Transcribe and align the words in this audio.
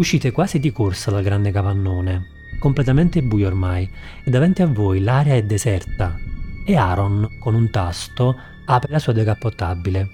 Uscite 0.00 0.30
quasi 0.30 0.58
di 0.58 0.72
corsa 0.72 1.10
dal 1.10 1.22
grande 1.22 1.50
capannone, 1.50 2.28
completamente 2.58 3.22
buio 3.22 3.48
ormai, 3.48 3.86
e 4.24 4.30
davanti 4.30 4.62
a 4.62 4.66
voi 4.66 5.00
l'area 5.00 5.34
è 5.34 5.42
deserta. 5.42 6.18
E 6.64 6.74
Aaron, 6.74 7.36
con 7.38 7.54
un 7.54 7.68
tasto, 7.68 8.34
apre 8.64 8.92
la 8.92 8.98
sua 8.98 9.12
decappottabile. 9.12 10.08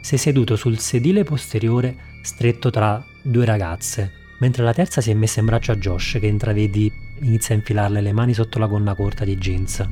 Sei 0.00 0.16
seduto 0.16 0.56
sul 0.56 0.78
sedile 0.78 1.22
posteriore 1.22 1.96
stretto 2.22 2.70
tra 2.70 3.04
due 3.20 3.44
ragazze, 3.44 4.10
mentre 4.38 4.64
la 4.64 4.72
terza 4.72 5.02
si 5.02 5.10
è 5.10 5.14
messa 5.14 5.40
in 5.40 5.46
braccio 5.46 5.72
a 5.72 5.76
Josh 5.76 6.16
che 6.18 6.26
intravedi 6.26 6.90
inizia 7.20 7.54
a 7.54 7.58
infilarle 7.58 8.00
le 8.00 8.12
mani 8.14 8.32
sotto 8.32 8.58
la 8.58 8.66
gonna 8.66 8.94
corta 8.94 9.26
di 9.26 9.36
jeans. 9.36 9.86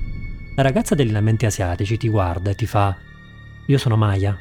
La 0.55 0.63
ragazza 0.63 0.95
degli 0.95 1.13
lamenti 1.13 1.45
asiatici 1.45 1.99
ti 1.99 2.09
guarda 2.09 2.49
e 2.49 2.55
ti 2.55 2.65
fa 2.65 2.97
Io 3.67 3.77
sono 3.77 3.99
Maya. 3.99 4.35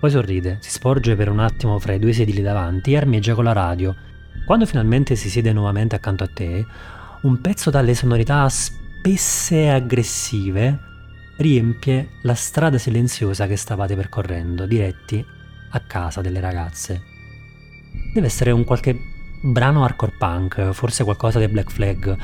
Poi 0.00 0.10
sorride, 0.10 0.58
si 0.60 0.70
sporge 0.70 1.14
per 1.14 1.28
un 1.28 1.38
attimo 1.38 1.78
fra 1.78 1.92
i 1.92 2.00
due 2.00 2.12
sedili 2.12 2.42
davanti 2.42 2.94
e 2.94 2.96
armeggia 2.96 3.34
con 3.34 3.44
la 3.44 3.52
radio. 3.52 3.94
Quando 4.44 4.66
finalmente 4.66 5.16
si 5.16 5.30
siede 5.30 5.52
nuovamente 5.52 5.94
accanto 5.94 6.24
a 6.24 6.30
te, 6.32 6.66
un 7.22 7.40
pezzo 7.40 7.70
dalle 7.70 7.94
sonorità 7.94 8.48
spesse 8.48 9.62
e 9.62 9.68
aggressive 9.70 10.78
riempie 11.38 12.10
la 12.22 12.34
strada 12.34 12.78
silenziosa 12.78 13.46
che 13.46 13.56
stavate 13.56 13.96
percorrendo, 13.96 14.66
diretti 14.66 15.24
a 15.70 15.80
casa 15.80 16.20
delle 16.20 16.40
ragazze. 16.40 17.02
Deve 18.12 18.26
essere 18.26 18.50
un 18.50 18.64
qualche 18.64 18.96
brano 19.42 19.84
hardcore 19.84 20.14
punk, 20.16 20.70
forse 20.70 21.04
qualcosa 21.04 21.38
dei 21.38 21.48
Black 21.48 21.70
Flag. 21.70 22.16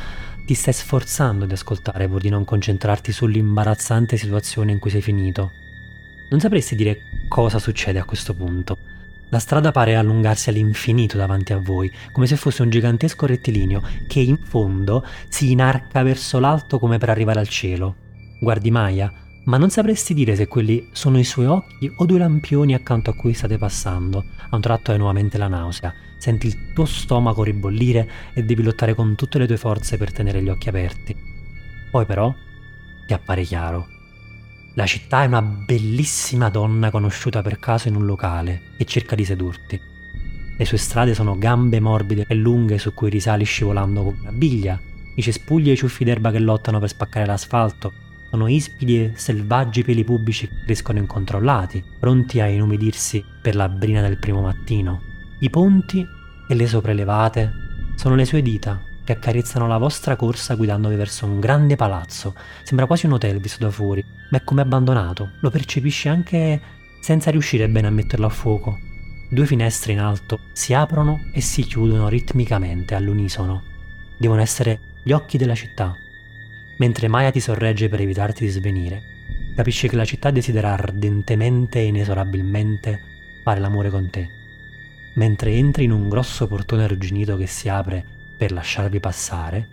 Ti 0.46 0.54
stai 0.54 0.73
sforzando 0.73 1.46
di 1.46 1.52
ascoltare 1.52 2.09
pur 2.09 2.20
di 2.20 2.29
non 2.29 2.45
concentrarti 2.45 3.12
sull'imbarazzante 3.12 4.16
situazione 4.16 4.73
in 4.73 4.79
cui 4.79 4.90
sei 4.90 5.02
finito. 5.02 5.51
Non 6.30 6.40
sapresti 6.40 6.77
dire 6.77 6.99
cosa 7.29 7.59
succede 7.59 7.99
a 7.99 8.04
questo 8.04 8.34
punto. 8.34 8.79
La 9.30 9.38
strada 9.38 9.70
pare 9.70 9.95
allungarsi 9.95 10.48
all'infinito 10.48 11.16
davanti 11.16 11.52
a 11.52 11.59
voi, 11.59 11.90
come 12.12 12.26
se 12.26 12.34
fosse 12.34 12.62
un 12.62 12.70
gigantesco 12.70 13.26
rettilineo 13.26 13.80
che 14.09 14.18
in 14.18 14.37
fondo 14.37 15.04
si 15.28 15.52
inarca 15.52 16.02
verso 16.02 16.40
l'alto 16.40 16.80
come 16.80 16.98
per 16.98 17.10
arrivare 17.10 17.38
al 17.38 17.48
cielo. 17.48 17.95
Guardi 18.40 18.72
Maya, 18.72 19.12
ma 19.45 19.56
non 19.56 19.70
sapresti 19.70 20.14
dire 20.14 20.34
se 20.34 20.48
quelli 20.48 20.88
sono 20.92 21.18
i 21.18 21.24
suoi 21.24 21.46
occhi 21.46 21.92
o 21.96 22.06
due 22.06 22.18
lampioni 22.18 22.74
accanto 22.74 23.10
a 23.10 23.14
cui 23.14 23.32
state 23.32 23.56
passando. 23.56 24.24
A 24.50 24.56
un 24.56 24.60
tratto 24.60 24.90
hai 24.90 24.98
nuovamente 24.98 25.38
la 25.38 25.48
nausea, 25.48 25.94
senti 26.18 26.48
il 26.48 26.72
tuo 26.74 26.84
stomaco 26.84 27.44
ribollire 27.44 28.10
e 28.34 28.42
devi 28.42 28.65
lottare 28.65 28.94
con 28.94 29.15
tutte 29.15 29.38
le 29.38 29.46
tue 29.46 29.56
forze 29.56 29.96
per 29.96 30.12
tenere 30.12 30.42
gli 30.42 30.48
occhi 30.48 30.68
aperti. 30.68 31.16
Poi 31.88 32.04
però 32.04 32.34
ti 33.06 33.12
appare 33.12 33.44
chiaro. 33.44 33.99
La 34.74 34.87
città 34.87 35.24
è 35.24 35.26
una 35.26 35.43
bellissima 35.43 36.49
donna 36.49 36.90
conosciuta 36.90 37.43
per 37.43 37.59
caso 37.59 37.88
in 37.88 37.96
un 37.96 38.07
locale 38.07 38.74
e 38.77 38.85
cerca 38.85 39.16
di 39.16 39.24
sedurti. 39.24 39.80
Le 40.57 40.65
sue 40.65 40.79
strade 40.79 41.12
sono 41.12 41.37
gambe 41.37 41.80
morbide 41.80 42.24
e 42.29 42.35
lunghe 42.37 42.79
su 42.79 42.95
cui 42.95 43.10
risali 43.10 43.45
scivolando 43.45 44.04
come 44.04 44.18
una 44.21 44.32
biglia, 44.32 44.80
i 45.16 45.23
cespugli 45.23 45.71
e 45.71 45.73
i 45.73 45.77
ciuffi 45.77 46.04
d'erba 46.04 46.30
che 46.30 46.38
lottano 46.38 46.79
per 46.79 46.88
spaccare 46.88 47.27
l'asfalto 47.27 47.93
sono 48.30 48.46
ispidi 48.46 49.02
e 49.02 49.12
selvaggi 49.16 49.82
peli 49.82 50.04
pubblici 50.04 50.46
che 50.46 50.54
crescono 50.65 50.99
incontrollati, 50.99 51.82
pronti 51.99 52.40
a 52.40 52.46
inumidirsi 52.46 53.24
per 53.43 53.57
la 53.57 53.68
brina 53.68 54.01
del 54.02 54.18
primo 54.18 54.40
mattino. 54.40 55.02
I 55.40 55.51
ponti 55.51 56.07
e 56.46 56.55
le 56.55 56.66
sopraelevate 56.68 57.52
sono 57.96 58.15
le 58.15 58.24
sue 58.24 58.40
dita 58.40 58.80
che 59.10 59.16
accarezzano 59.16 59.66
la 59.66 59.76
vostra 59.76 60.14
corsa 60.14 60.54
guidandovi 60.54 60.94
verso 60.94 61.26
un 61.26 61.40
grande 61.40 61.74
palazzo. 61.74 62.34
Sembra 62.62 62.86
quasi 62.86 63.06
un 63.06 63.12
hotel 63.12 63.40
visto 63.40 63.64
da 63.64 63.70
fuori, 63.70 64.04
ma 64.30 64.38
è 64.38 64.44
come 64.44 64.62
abbandonato. 64.62 65.32
Lo 65.41 65.50
percepisci 65.50 66.08
anche 66.08 66.60
senza 67.00 67.32
riuscire 67.32 67.69
bene 67.69 67.88
a 67.88 67.91
metterlo 67.91 68.26
a 68.26 68.31
fuoco. 68.31 68.78
Due 69.28 69.47
finestre 69.47 69.93
in 69.93 69.99
alto 69.99 70.38
si 70.53 70.75
aprono 70.75 71.25
e 71.32 71.41
si 71.41 71.62
chiudono 71.62 72.09
ritmicamente 72.09 72.94
all'unisono. 72.94 73.62
Devono 74.16 74.41
essere 74.41 74.78
gli 75.03 75.12
occhi 75.12 75.38
della 75.38 75.54
città, 75.54 75.93
mentre 76.78 77.09
Maya 77.09 77.32
ti 77.32 77.41
sorregge 77.41 77.88
per 77.88 78.00
evitarti 78.00 78.44
di 78.44 78.50
svenire. 78.50 79.03
Capisci 79.56 79.88
che 79.88 79.97
la 79.97 80.04
città 80.04 80.31
desidera 80.31 80.72
ardentemente 80.72 81.81
e 81.81 81.87
inesorabilmente 81.87 83.00
fare 83.43 83.59
l'amore 83.59 83.91
con 83.91 84.09
te. 84.09 84.28
Mentre 85.15 85.50
entri 85.53 85.84
in 85.84 85.91
un 85.91 86.09
grosso 86.09 86.47
portone 86.47 86.84
arrugginito 86.84 87.37
che 87.37 87.47
si 87.47 87.69
apre 87.69 88.19
per 88.41 88.53
lasciarvi 88.53 89.01
passare, 89.01 89.67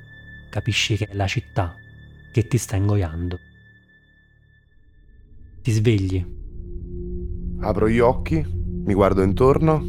capisci 0.49 0.97
che 0.97 1.05
è 1.05 1.13
la 1.13 1.25
città 1.25 1.73
che 2.33 2.47
ti 2.47 2.57
sta 2.57 2.75
ingoiando. 2.75 3.37
Ti 5.61 5.71
svegli. 5.71 6.25
Apro 7.61 7.87
gli 7.87 7.99
occhi, 7.99 8.45
mi 8.45 8.93
guardo 8.93 9.23
intorno. 9.23 9.81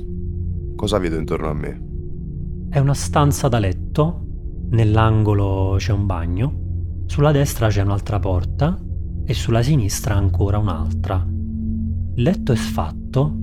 Cosa 0.77 0.99
vedo 0.99 1.17
intorno 1.17 1.49
a 1.49 1.55
me? 1.55 2.69
È 2.71 2.79
una 2.79 2.95
stanza 2.95 3.49
da 3.49 3.59
letto, 3.59 4.25
nell'angolo 4.71 5.75
c'è 5.77 5.91
un 5.91 6.07
bagno, 6.07 7.03
sulla 7.07 7.33
destra 7.33 7.67
c'è 7.67 7.83
un'altra 7.83 8.21
porta 8.21 8.81
e 9.25 9.35
sulla 9.35 9.65
sinistra 9.65 10.15
ancora 10.15 10.59
un'altra. 10.59 11.27
Il 11.27 12.23
letto 12.23 12.53
è 12.53 12.57
sfatto, 12.57 13.37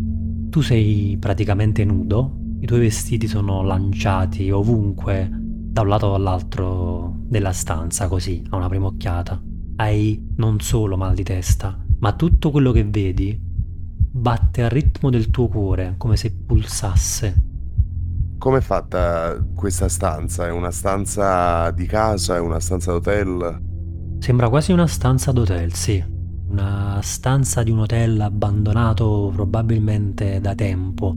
tu 0.49 0.61
sei 0.61 1.17
praticamente 1.19 1.83
nudo, 1.83 2.43
i 2.65 2.67
tuoi 2.67 2.79
vestiti 2.79 3.27
sono 3.27 3.61
lanciati 3.61 4.49
ovunque 4.49 5.29
da 5.31 5.81
un 5.81 5.87
lato 5.87 6.15
all'altro 6.15 7.13
della 7.19 7.51
stanza 7.51 8.07
così, 8.07 8.43
a 8.49 8.55
una 8.55 8.67
prima 8.67 8.87
occhiata. 8.87 9.39
Hai 9.75 10.33
non 10.37 10.59
solo 10.59 10.97
mal 10.97 11.13
di 11.13 11.23
testa, 11.23 11.77
ma 11.99 12.13
tutto 12.13 12.49
quello 12.49 12.71
che 12.71 12.83
vedi 12.83 13.39
batte 13.39 14.63
al 14.63 14.71
ritmo 14.71 15.11
del 15.11 15.29
tuo 15.29 15.47
cuore, 15.47 15.93
come 15.97 16.17
se 16.17 16.33
pulsasse. 16.33 17.43
Com'è 18.39 18.61
fatta 18.61 19.45
questa 19.53 19.87
stanza? 19.87 20.47
È 20.47 20.51
una 20.51 20.71
stanza 20.71 21.69
di 21.69 21.85
casa? 21.85 22.35
È 22.35 22.39
una 22.39 22.59
stanza 22.59 22.91
d'hotel? 22.93 23.61
Sembra 24.17 24.49
quasi 24.49 24.71
una 24.71 24.87
stanza 24.87 25.31
d'hotel, 25.31 25.71
sì. 25.71 26.03
Una 26.47 26.99
stanza 27.03 27.61
di 27.61 27.69
un 27.69 27.81
hotel 27.81 28.19
abbandonato 28.19 29.31
probabilmente 29.35 30.41
da 30.41 30.55
tempo. 30.55 31.15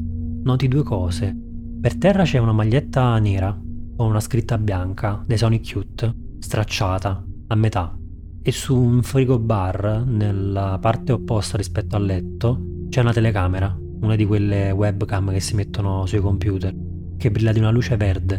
Noti 0.49 0.67
due 0.67 0.83
cose. 0.83 1.37
Per 1.79 1.99
terra 1.99 2.23
c'è 2.23 2.39
una 2.39 2.53
maglietta 2.53 3.19
nera 3.19 3.55
con 3.95 4.07
una 4.07 4.19
scritta 4.19 4.57
bianca 4.57 5.23
dei 5.27 5.37
Sonic 5.37 5.71
Cute, 5.71 6.15
stracciata 6.39 7.23
a 7.49 7.55
metà. 7.55 7.95
E 8.41 8.51
su 8.51 8.75
un 8.75 9.03
frigo 9.03 9.39
bar, 9.39 10.05
nella 10.07 10.79
parte 10.81 11.13
opposta 11.13 11.59
rispetto 11.59 11.97
al 11.97 12.07
letto, 12.07 12.87
c'è 12.89 13.03
una 13.03 13.13
telecamera, 13.13 13.79
una 14.01 14.17
di 14.17 14.25
quelle 14.25 14.71
webcam 14.71 15.33
che 15.33 15.41
si 15.41 15.55
mettono 15.55 16.07
sui 16.07 16.21
computer 16.21 16.75
che 17.19 17.31
brilla 17.31 17.53
di 17.53 17.59
una 17.59 17.71
luce 17.71 17.99
verde. 17.99 18.37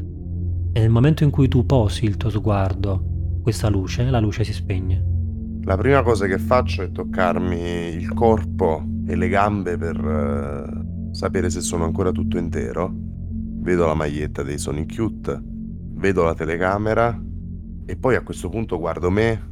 E 0.74 0.80
nel 0.80 0.90
momento 0.90 1.24
in 1.24 1.30
cui 1.30 1.48
tu 1.48 1.64
posi 1.64 2.06
il 2.06 2.18
tuo 2.18 2.32
sguardo, 2.32 3.40
questa 3.44 3.70
luce, 3.70 4.10
la 4.10 4.20
luce 4.20 4.44
si 4.44 4.54
spegne. 4.54 5.06
La 5.62 5.78
prima 5.78 6.02
cosa 6.02 6.26
che 6.26 6.40
faccio 6.40 6.82
è 6.82 6.92
toccarmi 6.92 7.94
il 7.94 8.12
corpo 8.16 8.84
e 9.06 9.16
le 9.16 9.28
gambe 9.28 9.78
per 9.78 10.04
uh, 10.04 10.89
sapere 11.12 11.50
se 11.50 11.62
sono 11.62 11.86
ancora 11.86 12.12
tutto 12.12 12.38
intero. 12.38 12.92
Vedo 12.94 13.86
la 13.86 13.94
maglietta 13.94 14.44
dei 14.44 14.58
Sonic 14.58 14.96
Cute, 14.96 15.42
vedo 15.44 16.24
la 16.24 16.34
telecamera 16.34 17.22
e 17.86 17.96
poi 17.98 18.16
a 18.16 18.22
questo 18.22 18.50
punto 18.50 18.78
guardo 18.78 19.10
me, 19.10 19.48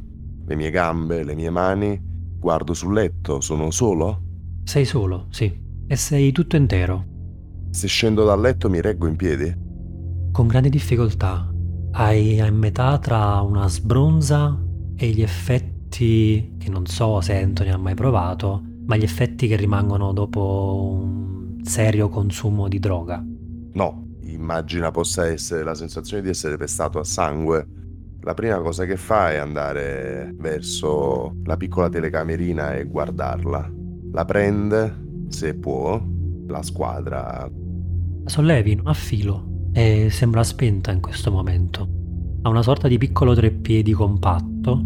le 0.46 0.56
mie 0.56 0.70
gambe, 0.70 1.24
le 1.24 1.34
mie 1.34 1.50
mani, 1.50 2.00
guardo 2.38 2.72
sul 2.72 2.94
letto, 2.94 3.40
sono 3.40 3.70
solo? 3.70 4.22
Sei 4.64 4.84
solo, 4.84 5.26
sì, 5.30 5.52
e 5.86 5.96
sei 5.96 6.32
tutto 6.32 6.56
intero. 6.56 7.04
Se 7.70 7.86
scendo 7.86 8.24
dal 8.24 8.40
letto 8.40 8.70
mi 8.70 8.80
reggo 8.80 9.06
in 9.06 9.16
piedi? 9.16 9.54
Con 10.32 10.46
grande 10.46 10.68
difficoltà. 10.68 11.52
Hai 11.92 12.40
a 12.40 12.50
metà 12.50 12.98
tra 12.98 13.40
una 13.40 13.68
sbronza 13.68 14.58
e 14.94 15.08
gli 15.10 15.22
effetti 15.22 16.54
che 16.58 16.70
non 16.70 16.86
so 16.86 17.20
se 17.20 17.40
Anthony 17.40 17.70
ha 17.70 17.76
mai 17.76 17.94
provato, 17.94 18.62
ma 18.86 18.96
gli 18.96 19.02
effetti 19.02 19.48
che 19.48 19.56
rimangono 19.56 20.12
dopo 20.12 20.90
un 20.92 21.37
serio 21.68 22.08
consumo 22.08 22.68
di 22.68 22.78
droga. 22.78 23.24
No, 23.72 24.08
immagina 24.22 24.90
possa 24.90 25.26
essere 25.26 25.62
la 25.62 25.74
sensazione 25.74 26.22
di 26.22 26.28
essere 26.28 26.56
pestato 26.56 26.98
a 26.98 27.04
sangue. 27.04 27.66
La 28.22 28.34
prima 28.34 28.58
cosa 28.58 28.84
che 28.84 28.96
fa 28.96 29.30
è 29.30 29.36
andare 29.36 30.34
verso 30.36 31.36
la 31.44 31.56
piccola 31.56 31.88
telecamerina 31.88 32.74
e 32.74 32.84
guardarla. 32.84 33.72
La 34.12 34.24
prende, 34.24 35.26
se 35.28 35.54
può, 35.54 36.02
la 36.46 36.62
squadra. 36.62 37.48
La 38.24 38.28
sollevi 38.28 38.74
non 38.74 38.88
a 38.88 38.94
filo 38.94 39.70
e 39.72 40.08
sembra 40.10 40.42
spenta 40.42 40.90
in 40.90 41.00
questo 41.00 41.30
momento. 41.30 41.88
Ha 42.42 42.48
una 42.48 42.62
sorta 42.62 42.88
di 42.88 42.98
piccolo 42.98 43.34
treppiedi 43.34 43.92
compatto, 43.92 44.84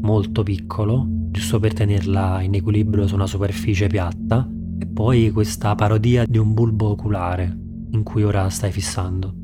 molto 0.00 0.42
piccolo, 0.42 1.04
giusto 1.30 1.58
per 1.60 1.74
tenerla 1.74 2.40
in 2.40 2.54
equilibrio 2.54 3.06
su 3.06 3.14
una 3.14 3.26
superficie 3.26 3.86
piatta, 3.86 4.48
e 4.80 4.86
poi 4.86 5.30
questa 5.30 5.74
parodia 5.74 6.24
di 6.24 6.38
un 6.38 6.54
bulbo 6.54 6.92
oculare 6.92 7.54
in 7.90 8.02
cui 8.02 8.24
ora 8.24 8.48
stai 8.48 8.72
fissando. 8.72 9.34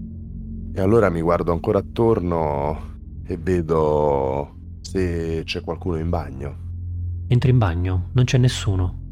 E 0.73 0.81
allora 0.81 1.11
mi 1.11 1.21
guardo 1.21 1.53
ancora 1.53 1.81
attorno 1.81 2.95
e 3.23 3.37
vedo 3.37 4.55
se 4.81 5.43
c'è 5.45 5.61
qualcuno 5.61 5.99
in 5.99 6.09
bagno. 6.09 6.57
Entri 7.29 7.51
in 7.51 7.59
bagno, 7.59 8.09
non 8.13 8.25
c'è 8.25 8.39
nessuno. 8.39 9.03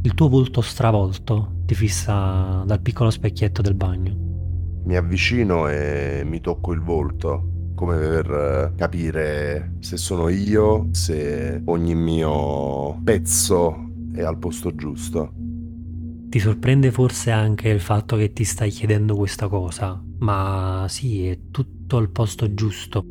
Il 0.00 0.14
tuo 0.14 0.30
volto 0.30 0.62
stravolto 0.62 1.56
ti 1.66 1.74
fissa 1.74 2.62
dal 2.64 2.80
piccolo 2.80 3.10
specchietto 3.10 3.60
del 3.60 3.74
bagno. 3.74 4.16
Mi 4.84 4.96
avvicino 4.96 5.68
e 5.68 6.22
mi 6.24 6.40
tocco 6.40 6.72
il 6.72 6.80
volto, 6.80 7.72
come 7.74 7.98
per 7.98 8.72
capire 8.76 9.74
se 9.80 9.98
sono 9.98 10.28
io, 10.28 10.88
se 10.92 11.60
ogni 11.66 11.94
mio 11.94 12.98
pezzo 13.04 13.90
è 14.14 14.22
al 14.22 14.38
posto 14.38 14.74
giusto. 14.74 15.32
Ti 16.36 16.42
sorprende 16.42 16.90
forse 16.90 17.30
anche 17.30 17.70
il 17.70 17.80
fatto 17.80 18.14
che 18.14 18.34
ti 18.34 18.44
stai 18.44 18.68
chiedendo 18.68 19.16
questa 19.16 19.48
cosa, 19.48 19.98
ma 20.18 20.84
sì, 20.86 21.26
è 21.28 21.38
tutto 21.50 21.96
al 21.96 22.10
posto 22.10 22.52
giusto. 22.52 23.02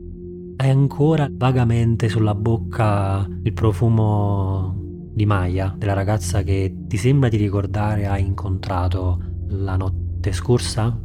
Hai 0.57 0.69
ancora 0.69 1.27
vagamente 1.31 2.07
sulla 2.07 2.35
bocca 2.35 3.27
il 3.41 3.51
profumo 3.51 4.75
di 5.11 5.25
Maya, 5.25 5.73
della 5.75 5.93
ragazza 5.93 6.43
che 6.43 6.71
ti 6.85 6.97
sembra 6.97 7.27
di 7.27 7.37
ricordare 7.37 8.05
hai 8.05 8.23
incontrato 8.23 9.19
la 9.47 9.75
notte 9.75 10.31
scorsa? 10.31 10.95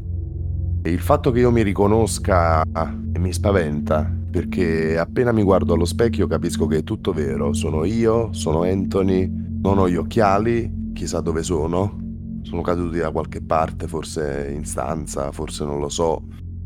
Il 0.83 1.01
fatto 1.01 1.31
che 1.31 1.39
io 1.39 1.51
mi 1.51 1.63
riconosca 1.63 2.63
mi 3.17 3.33
spaventa, 3.33 4.15
perché 4.31 4.99
appena 4.99 5.33
mi 5.33 5.43
guardo 5.43 5.73
allo 5.73 5.87
specchio 5.87 6.27
capisco 6.27 6.67
che 6.67 6.77
è 6.77 6.85
tutto 6.85 7.15
vero. 7.15 7.55
Sono 7.55 7.87
io, 7.87 8.31
sono 8.35 8.65
Anthony, 8.65 9.27
non 9.63 9.79
ho 9.79 9.89
gli 9.89 9.97
occhiali, 9.97 10.93
chissà 10.93 11.23
dove 11.23 11.43
sono. 11.43 12.09
Sono 12.43 12.63
caduti 12.63 12.99
da 12.99 13.11
qualche 13.11 13.43
parte, 13.43 13.87
forse 13.87 14.51
in 14.53 14.65
stanza, 14.65 15.31
forse 15.33 15.65
non 15.65 15.79
lo 15.79 15.89
so, 15.89 16.23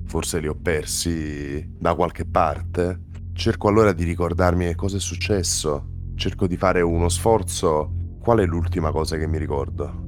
forse 0.06 0.40
li 0.40 0.48
ho 0.48 0.54
persi 0.54 1.68
da 1.78 1.94
qualche 1.94 2.24
parte. 2.24 3.02
Cerco 3.32 3.68
allora 3.68 3.92
di 3.92 4.04
ricordarmi 4.04 4.66
che 4.66 4.74
cosa 4.74 4.96
è 4.96 5.00
successo, 5.00 5.88
cerco 6.14 6.46
di 6.46 6.56
fare 6.56 6.80
uno 6.80 7.08
sforzo. 7.08 7.92
Qual 8.20 8.38
è 8.38 8.44
l'ultima 8.44 8.90
cosa 8.90 9.16
che 9.16 9.26
mi 9.26 9.38
ricordo? 9.38 10.02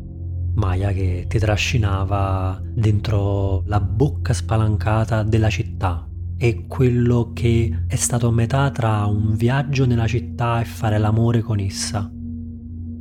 Maya 0.55 0.93
che 0.93 1.27
ti 1.29 1.39
trascinava 1.39 2.59
dentro 2.65 3.63
la 3.67 3.81
bocca 3.81 4.33
spalancata 4.33 5.23
della 5.23 5.51
città. 5.51 6.09
È 6.39 6.67
quello 6.67 7.33
che 7.35 7.85
è 7.87 7.97
stato 7.97 8.29
a 8.29 8.33
metà 8.33 8.71
tra 8.71 9.05
un 9.05 9.35
viaggio 9.35 9.85
nella 9.85 10.07
città 10.07 10.61
e 10.61 10.65
fare 10.65 10.97
l'amore 10.97 11.43
con 11.43 11.59
essa. 11.61 12.11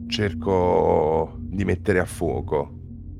Cerco 0.08 1.38
di 1.40 1.66
mettere 1.66 2.00
a 2.00 2.06
fuoco. 2.06 2.72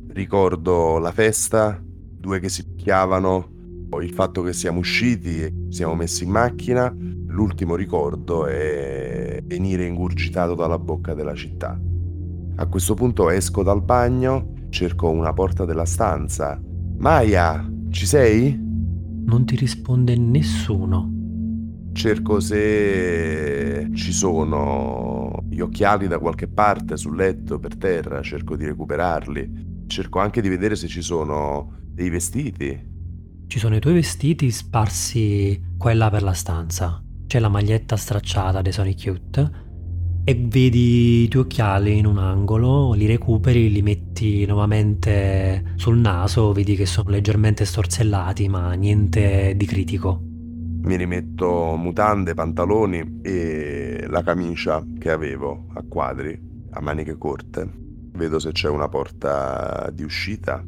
Ricordo 0.10 0.98
la 0.98 1.12
festa, 1.12 1.82
due 1.82 2.40
che 2.40 2.50
si 2.50 2.66
picchiavano, 2.66 3.50
il 4.02 4.12
fatto 4.12 4.42
che 4.42 4.54
siamo 4.54 4.80
usciti 4.80 5.42
e 5.42 5.54
siamo 5.70 5.96
messi 5.96 6.24
in 6.24 6.30
macchina. 6.30 6.94
L'ultimo 7.28 7.76
ricordo 7.76 8.46
è 8.46 9.42
venire 9.44 9.86
ingurgitato 9.86 10.54
dalla 10.54 10.80
bocca 10.80 11.14
della 11.14 11.36
città. 11.36 11.80
A 12.58 12.66
questo 12.68 12.94
punto 12.94 13.30
esco 13.30 13.64
dal 13.64 13.82
bagno, 13.82 14.54
cerco 14.70 15.10
una 15.10 15.34
porta 15.34 15.66
della 15.66 15.86
stanza. 15.86 16.62
Maya, 16.98 17.70
ci 17.90 18.06
sei? 18.06 18.58
Non 19.26 19.46
ti 19.46 19.56
risponde 19.56 20.16
nessuno. 20.16 21.15
Cerco 21.96 22.42
se 22.42 23.90
ci 23.94 24.12
sono 24.12 25.46
gli 25.50 25.62
occhiali 25.62 26.08
da 26.08 26.20
qualche 26.20 26.50
parte 26.50 26.98
sul 26.98 27.16
letto, 27.16 27.58
per 27.58 27.78
terra, 27.78 28.22
cerco 28.22 28.58
di 28.58 28.66
recuperarli. 28.66 29.84
Cerco 29.88 30.20
anche 30.20 30.42
di 30.42 30.50
vedere 30.50 30.76
se 30.76 30.88
ci 30.88 31.02
sono 31.02 31.78
dei 31.88 32.10
vestiti. 32.10 32.78
Ci 33.48 33.60
sono 33.60 33.78
i 33.78 33.80
tuoi 33.80 33.94
vestiti 33.94 34.52
sparsi 34.52 35.60
qua 35.78 35.92
e 35.92 35.94
là 35.94 36.10
per 36.10 36.22
la 36.22 36.34
stanza. 36.34 37.02
C'è 37.26 37.40
la 37.40 37.48
maglietta 37.48 37.96
stracciata 37.96 38.62
dei 38.62 38.74
Sonic 38.74 39.02
Cute 39.02 39.52
e 40.26 40.36
vedi 40.36 41.24
i 41.24 41.28
tuoi 41.30 41.44
occhiali 41.44 41.98
in 41.98 42.08
un 42.08 42.18
angolo, 42.18 42.92
li 42.92 43.06
recuperi, 43.06 43.72
li 43.72 43.82
metti 43.82 44.46
nuovamente 44.46 45.72
sul 45.76 45.98
naso, 45.98 46.52
vedi 46.52 46.76
che 46.76 46.86
sono 46.86 47.10
leggermente 47.10 47.64
storzellati, 47.64 48.50
ma 48.50 48.74
niente 48.74 49.54
di 49.56 49.66
critico. 49.66 50.34
Mi 50.86 50.96
rimetto 50.96 51.76
mutande, 51.76 52.34
pantaloni 52.34 53.20
e 53.22 54.06
la 54.08 54.24
camicia 54.24 54.84
che 54.98 55.12
avevo 55.12 55.68
a 55.74 55.84
quadri, 55.88 56.40
a 56.72 56.82
maniche 56.82 57.18
corte. 57.18 57.70
Vedo 58.14 58.40
se 58.40 58.52
c'è 58.52 58.70
una 58.70 58.88
porta 58.88 59.90
di 59.94 60.04
uscita. 60.04 60.64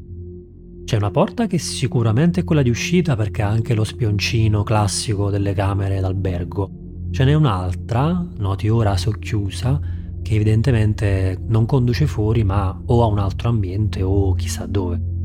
C'è 0.83 0.97
una 0.97 1.11
porta 1.11 1.47
che 1.47 1.57
sicuramente 1.57 2.41
è 2.41 2.43
quella 2.43 2.61
di 2.61 2.69
uscita 2.69 3.15
perché 3.15 3.41
ha 3.41 3.49
anche 3.49 3.73
lo 3.73 3.83
spioncino 3.83 4.63
classico 4.63 5.29
delle 5.29 5.53
camere 5.53 5.99
d'albergo 5.99 6.85
Ce 7.09 7.23
n'è 7.23 7.33
un'altra, 7.33 8.23
noti 8.37 8.69
ora 8.69 8.95
socchiusa, 8.97 9.79
che 10.21 10.35
evidentemente 10.35 11.39
non 11.47 11.65
conduce 11.65 12.05
fuori 12.05 12.43
ma 12.43 12.79
o 12.85 13.01
a 13.01 13.05
un 13.07 13.17
altro 13.17 13.49
ambiente 13.49 14.03
o 14.03 14.33
chissà 14.33 14.65
dove. 14.65 15.16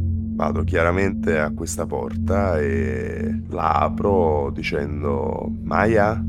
Vado 0.43 0.65
chiaramente 0.65 1.39
a 1.39 1.53
questa 1.53 1.87
porta 1.87 2.59
e 2.59 3.43
la 3.51 3.75
apro 3.75 4.51
dicendo 4.53 5.49
Maya, 5.63 6.21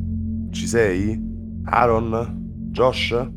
ci 0.51 0.67
sei? 0.67 1.19
Aaron? 1.63 2.69
Josh? 2.69 3.27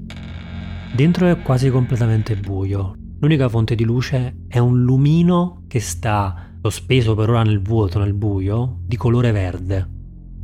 Dentro 0.94 1.28
è 1.28 1.40
quasi 1.40 1.70
completamente 1.70 2.37
buio. 2.37 2.94
L'unica 3.20 3.49
fonte 3.49 3.75
di 3.75 3.84
luce 3.84 4.43
è 4.49 4.58
un 4.58 4.82
lumino 4.82 5.62
che 5.67 5.81
sta 5.81 6.52
sospeso 6.61 7.14
per 7.14 7.31
ora 7.31 7.43
nel 7.43 7.62
vuoto, 7.62 7.99
nel 7.99 8.12
buio, 8.12 8.81
di 8.82 8.99
colore 8.99 9.32
verde. 9.32 9.88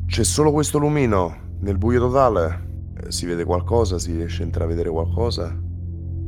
C'è 0.07 0.25
solo 0.25 0.51
questo 0.51 0.79
lumino? 0.79 1.59
Nel 1.61 1.77
buio 1.77 2.01
totale 2.01 2.95
si 3.09 3.27
vede 3.27 3.45
qualcosa, 3.45 3.99
si 3.99 4.13
riesce 4.13 4.41
a 4.41 4.47
intravedere 4.47 4.89
qualcosa? 4.89 5.55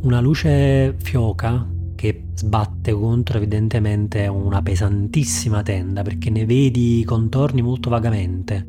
Una 0.02 0.20
luce 0.20 0.94
fioca 0.98 1.66
che 2.04 2.26
sbatte 2.34 2.92
contro 2.92 3.38
evidentemente 3.38 4.26
una 4.26 4.60
pesantissima 4.60 5.62
tenda 5.62 6.02
perché 6.02 6.28
ne 6.28 6.44
vedi 6.44 6.98
i 6.98 7.04
contorni 7.04 7.62
molto 7.62 7.88
vagamente. 7.88 8.66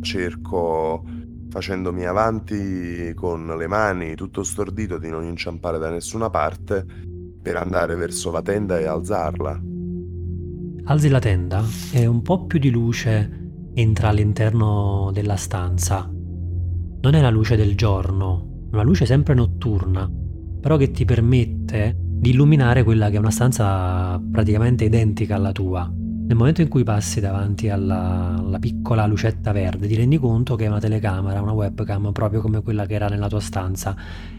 Cerco 0.00 1.04
facendomi 1.50 2.06
avanti 2.06 3.12
con 3.14 3.46
le 3.46 3.66
mani 3.66 4.14
tutto 4.14 4.42
stordito 4.42 4.96
di 4.96 5.10
non 5.10 5.24
inciampare 5.24 5.78
da 5.78 5.90
nessuna 5.90 6.30
parte 6.30 6.86
per 7.42 7.56
andare 7.56 7.96
verso 7.96 8.30
la 8.30 8.40
tenda 8.40 8.78
e 8.78 8.86
alzarla. 8.86 9.60
Alzi 10.84 11.08
la 11.10 11.18
tenda 11.18 11.62
e 11.92 12.06
un 12.06 12.22
po' 12.22 12.46
più 12.46 12.58
di 12.58 12.70
luce 12.70 13.50
entra 13.74 14.08
all'interno 14.08 15.10
della 15.12 15.36
stanza. 15.36 16.10
Non 16.10 17.14
è 17.14 17.20
la 17.20 17.30
luce 17.30 17.56
del 17.56 17.76
giorno, 17.76 18.68
una 18.72 18.82
luce 18.82 19.04
sempre 19.04 19.34
notturna, 19.34 20.10
però 20.60 20.78
che 20.78 20.90
ti 20.90 21.04
permette 21.04 22.08
di 22.20 22.30
illuminare 22.30 22.84
quella 22.84 23.08
che 23.08 23.16
è 23.16 23.18
una 23.18 23.30
stanza 23.30 24.20
praticamente 24.30 24.84
identica 24.84 25.36
alla 25.36 25.52
tua. 25.52 25.90
Nel 25.90 26.36
momento 26.36 26.60
in 26.60 26.68
cui 26.68 26.84
passi 26.84 27.18
davanti 27.18 27.68
alla, 27.70 28.36
alla, 28.38 28.58
piccola 28.58 29.06
lucetta 29.06 29.50
verde 29.50 29.88
ti 29.88 29.96
rendi 29.96 30.18
conto 30.18 30.54
che 30.54 30.66
è 30.66 30.68
una 30.68 30.78
telecamera, 30.78 31.40
una 31.40 31.52
webcam 31.52 32.12
proprio 32.12 32.40
come 32.40 32.62
quella 32.62 32.86
che 32.86 32.94
era 32.94 33.08
nella 33.08 33.28
tua 33.28 33.40
stanza 33.40 33.96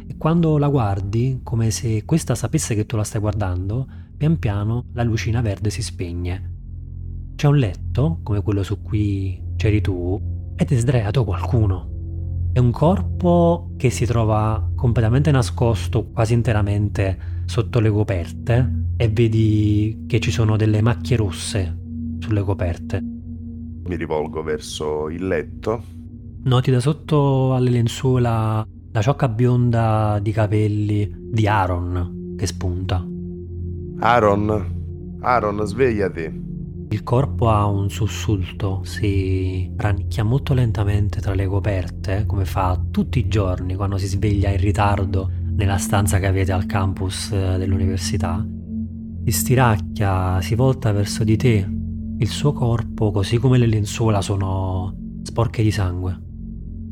e 0.07 0.15
quando 0.15 0.57
la 0.57 0.69
guardi, 0.69 1.41
come 1.43 1.71
se 1.71 2.05
questa 2.05 2.35
sapesse 2.35 2.75
che 2.75 2.85
tu 2.85 2.95
la 2.95 3.03
stai 3.03 3.19
guardando, 3.19 3.87
pian 4.15 4.39
piano 4.39 4.85
la 4.93 5.03
lucina 5.03 5.41
verde 5.41 5.69
si 5.69 5.81
spegne 5.81 6.59
c'è 7.41 7.47
un 7.47 7.57
letto, 7.57 8.19
come 8.21 8.43
quello 8.43 8.61
su 8.61 8.83
cui 8.83 9.41
c'eri 9.55 9.81
tu, 9.81 10.21
ed 10.55 10.71
è 10.71 10.75
sdraiato 10.75 11.23
qualcuno. 11.23 11.89
È 12.53 12.59
un 12.59 12.69
corpo 12.69 13.71
che 13.77 13.89
si 13.89 14.05
trova 14.05 14.69
completamente 14.75 15.31
nascosto 15.31 16.11
quasi 16.11 16.33
interamente 16.33 17.40
sotto 17.51 17.81
le 17.81 17.89
coperte 17.89 18.93
e 18.95 19.09
vedi 19.09 20.05
che 20.07 20.21
ci 20.21 20.31
sono 20.31 20.55
delle 20.55 20.81
macchie 20.81 21.17
rosse 21.17 21.77
sulle 22.19 22.43
coperte. 22.43 23.01
Mi 23.01 23.97
rivolgo 23.97 24.41
verso 24.41 25.09
il 25.09 25.27
letto. 25.27 25.83
Noti 26.43 26.71
da 26.71 26.79
sotto 26.79 27.53
alle 27.53 27.71
lenzuola 27.71 28.65
la 28.93 29.01
ciocca 29.01 29.27
bionda 29.27 30.19
di 30.21 30.31
capelli 30.31 31.13
di 31.13 31.45
Aaron 31.45 32.35
che 32.37 32.47
spunta. 32.47 33.05
Aaron, 33.99 35.17
Aaron, 35.19 35.65
svegliati. 35.65 36.49
Il 36.89 37.03
corpo 37.03 37.49
ha 37.49 37.65
un 37.65 37.89
sussulto, 37.89 38.79
si 38.85 39.69
rannicchia 39.75 40.23
molto 40.23 40.53
lentamente 40.53 41.19
tra 41.19 41.33
le 41.33 41.47
coperte, 41.47 42.23
come 42.25 42.45
fa 42.45 42.81
tutti 42.91 43.19
i 43.19 43.27
giorni 43.27 43.75
quando 43.75 43.97
si 43.97 44.07
sveglia 44.07 44.49
in 44.49 44.57
ritardo 44.57 45.39
nella 45.61 45.77
stanza 45.77 46.17
che 46.17 46.25
avete 46.25 46.51
al 46.51 46.65
campus 46.65 47.31
eh, 47.31 47.57
dell'università. 47.57 48.43
Si 49.23 49.31
stiracchia, 49.31 50.41
si 50.41 50.55
volta 50.55 50.91
verso 50.91 51.23
di 51.23 51.37
te. 51.37 51.69
Il 52.17 52.27
suo 52.27 52.51
corpo, 52.51 53.11
così 53.11 53.37
come 53.37 53.57
le 53.57 53.67
lenzuola, 53.67 54.21
sono 54.21 54.95
sporche 55.21 55.61
di 55.61 55.71
sangue. 55.71 56.19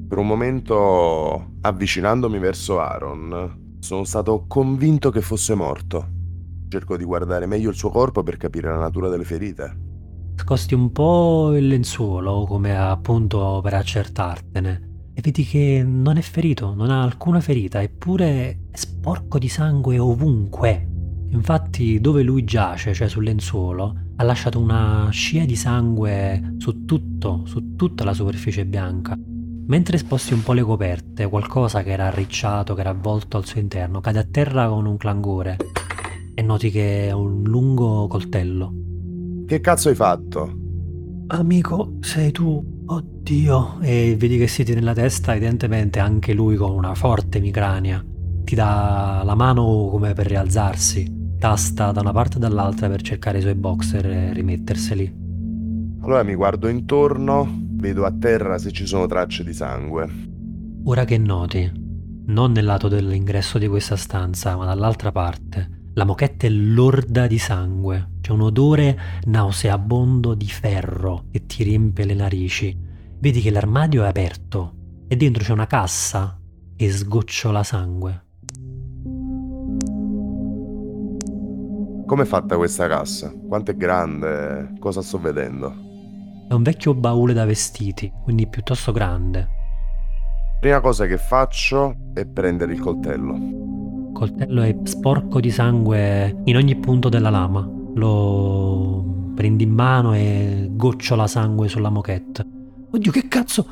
Per 0.07 0.17
un 0.17 0.27
momento, 0.27 1.53
avvicinandomi 1.61 2.37
verso 2.37 2.79
Aaron, 2.79 3.77
sono 3.79 4.03
stato 4.03 4.45
convinto 4.47 5.09
che 5.09 5.21
fosse 5.21 5.55
morto. 5.55 6.07
Cerco 6.67 6.95
di 6.95 7.03
guardare 7.03 7.47
meglio 7.47 7.69
il 7.69 7.75
suo 7.75 7.89
corpo 7.89 8.21
per 8.21 8.37
capire 8.37 8.69
la 8.69 8.77
natura 8.77 9.09
delle 9.09 9.23
ferite 9.23 9.87
scosti 10.39 10.73
un 10.73 10.93
po' 10.93 11.53
il 11.57 11.67
lenzuolo 11.67 12.45
come 12.45 12.73
appunto 12.73 13.59
per 13.61 13.73
accertartene 13.73 14.88
e 15.19 15.21
vedi 15.21 15.43
che 15.43 15.83
non 15.85 16.15
è 16.15 16.21
ferito, 16.21 16.73
non 16.73 16.89
ha 16.89 17.03
alcuna 17.03 17.41
ferita, 17.41 17.81
eppure 17.81 18.59
è 18.71 18.77
sporco 18.77 19.37
di 19.37 19.49
sangue 19.49 19.99
ovunque. 19.99 20.87
Infatti 21.31 21.99
dove 21.99 22.23
lui 22.23 22.45
giace, 22.45 22.93
cioè 22.93 23.09
sul 23.09 23.25
lenzuolo, 23.25 23.95
ha 24.15 24.23
lasciato 24.23 24.59
una 24.59 25.09
scia 25.11 25.43
di 25.43 25.57
sangue 25.57 26.55
su 26.57 26.85
tutto, 26.85 27.41
su 27.45 27.75
tutta 27.75 28.05
la 28.05 28.13
superficie 28.13 28.65
bianca. 28.65 29.17
Mentre 29.67 29.97
sposti 29.97 30.33
un 30.33 30.41
po' 30.41 30.53
le 30.53 30.63
coperte, 30.63 31.27
qualcosa 31.27 31.83
che 31.83 31.91
era 31.91 32.07
arricciato, 32.07 32.73
che 32.73 32.79
era 32.79 32.91
avvolto 32.91 33.35
al 33.35 33.45
suo 33.45 33.59
interno, 33.59 33.99
cade 33.99 34.19
a 34.19 34.27
terra 34.29 34.69
con 34.69 34.85
un 34.85 34.95
clangore 34.95 35.57
e 36.33 36.41
noti 36.41 36.71
che 36.71 37.09
è 37.09 37.11
un 37.11 37.43
lungo 37.43 38.07
coltello. 38.07 38.73
Che 39.45 39.59
cazzo 39.59 39.89
hai 39.89 39.95
fatto? 39.95 40.57
Amico, 41.27 41.97
sei 41.99 42.31
tu? 42.31 42.78
Oddio. 42.91 43.79
E 43.81 44.15
vedi 44.17 44.37
che 44.37 44.47
si 44.47 44.63
tiene 44.63 44.79
nella 44.79 44.93
testa, 44.93 45.35
evidentemente 45.35 45.99
anche 45.99 46.33
lui 46.33 46.55
con 46.55 46.71
una 46.71 46.95
forte 46.95 47.39
micrania. 47.39 48.03
Ti 48.43 48.55
dà 48.55 49.21
la 49.23 49.35
mano 49.35 49.89
come 49.91 50.13
per 50.13 50.25
rialzarsi 50.25 51.17
tasta 51.37 51.91
da 51.91 52.01
una 52.01 52.11
parte 52.11 52.37
e 52.37 52.39
dall'altra 52.39 52.89
per 52.89 53.01
cercare 53.01 53.37
i 53.37 53.41
suoi 53.41 53.53
boxer 53.53 54.05
e 54.07 54.33
rimetterseli. 54.33 55.13
Allora 56.01 56.23
mi 56.23 56.33
guardo 56.33 56.67
intorno, 56.67 57.47
vedo 57.73 58.05
a 58.05 58.11
terra 58.11 58.57
se 58.57 58.71
ci 58.71 58.87
sono 58.87 59.05
tracce 59.05 59.43
di 59.43 59.53
sangue. 59.53 60.09
Ora 60.85 61.05
che 61.05 61.17
noti, 61.19 61.71
non 62.25 62.51
nel 62.51 62.65
lato 62.65 62.87
dell'ingresso 62.87 63.59
di 63.59 63.67
questa 63.67 63.95
stanza, 63.95 64.55
ma 64.57 64.65
dall'altra 64.65 65.11
parte, 65.11 65.78
la 65.99 66.05
mochetta 66.05 66.47
è 66.47 66.49
lorda 66.49 67.27
di 67.27 67.37
sangue. 67.37 68.11
C'è 68.21 68.31
un 68.31 68.39
odore 68.39 68.97
nauseabondo 69.25 70.33
di 70.33 70.47
ferro 70.47 71.25
che 71.29 71.45
ti 71.45 71.61
riempie 71.63 72.05
le 72.05 72.13
narici. 72.13 72.73
Vedi 73.19 73.41
che 73.41 73.51
l'armadio 73.51 74.05
è 74.05 74.07
aperto 74.07 74.75
e 75.09 75.17
dentro 75.17 75.43
c'è 75.43 75.51
una 75.51 75.67
cassa 75.67 76.39
che 76.73 76.89
sgocciola 76.89 77.63
sangue. 77.63 78.23
Com'è 82.05 82.23
fatta 82.23 82.55
questa 82.55 82.87
cassa? 82.87 83.33
Quanto 83.45 83.71
è 83.71 83.75
grande? 83.75 84.75
Cosa 84.79 85.01
sto 85.01 85.19
vedendo? 85.19 85.75
È 86.47 86.53
un 86.53 86.63
vecchio 86.63 86.93
baule 86.93 87.33
da 87.33 87.43
vestiti, 87.43 88.09
quindi 88.23 88.47
piuttosto 88.47 88.93
grande. 88.93 89.49
Prima 90.61 90.79
cosa 90.79 91.05
che 91.07 91.17
faccio 91.17 91.93
è 92.13 92.25
prendere 92.25 92.71
il 92.71 92.79
coltello. 92.79 93.68
Coltello 94.19 94.63
è 94.63 94.77
sporco 94.83 95.39
di 95.39 95.49
sangue 95.49 96.41
in 96.43 96.57
ogni 96.57 96.75
punto 96.75 97.07
della 97.07 97.29
lama. 97.29 97.65
Lo 97.95 99.31
prendi 99.33 99.63
in 99.63 99.71
mano 99.71 100.13
e 100.13 100.67
gocciola 100.71 101.25
sangue 101.25 101.69
sulla 101.69 101.89
moquette. 101.89 102.45
Oddio, 102.91 103.13
che 103.13 103.29
cazzo! 103.29 103.65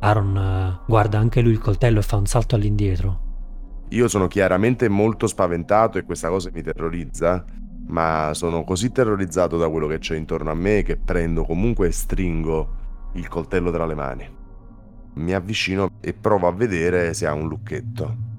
Aaron 0.00 0.36
eh, 0.36 0.84
guarda 0.86 1.18
anche 1.18 1.40
lui 1.40 1.52
il 1.52 1.58
coltello 1.58 2.00
e 2.00 2.02
fa 2.02 2.16
un 2.16 2.26
salto 2.26 2.54
all'indietro. 2.54 3.20
Io 3.88 4.06
sono 4.06 4.26
chiaramente 4.26 4.90
molto 4.90 5.26
spaventato 5.26 5.96
e 5.96 6.04
questa 6.04 6.28
cosa 6.28 6.50
mi 6.52 6.60
terrorizza, 6.60 7.42
ma 7.86 8.32
sono 8.34 8.62
così 8.62 8.92
terrorizzato 8.92 9.56
da 9.56 9.70
quello 9.70 9.86
che 9.86 10.00
c'è 10.00 10.16
intorno 10.16 10.50
a 10.50 10.54
me 10.54 10.82
che 10.82 10.98
prendo 10.98 11.46
comunque 11.46 11.86
e 11.86 11.92
stringo 11.92 12.68
il 13.14 13.26
coltello 13.28 13.70
tra 13.70 13.86
le 13.86 13.94
mani. 13.94 14.28
Mi 15.14 15.32
avvicino 15.32 15.88
e 15.98 16.12
provo 16.12 16.46
a 16.46 16.52
vedere 16.52 17.14
se 17.14 17.26
ha 17.26 17.32
un 17.32 17.48
lucchetto. 17.48 18.32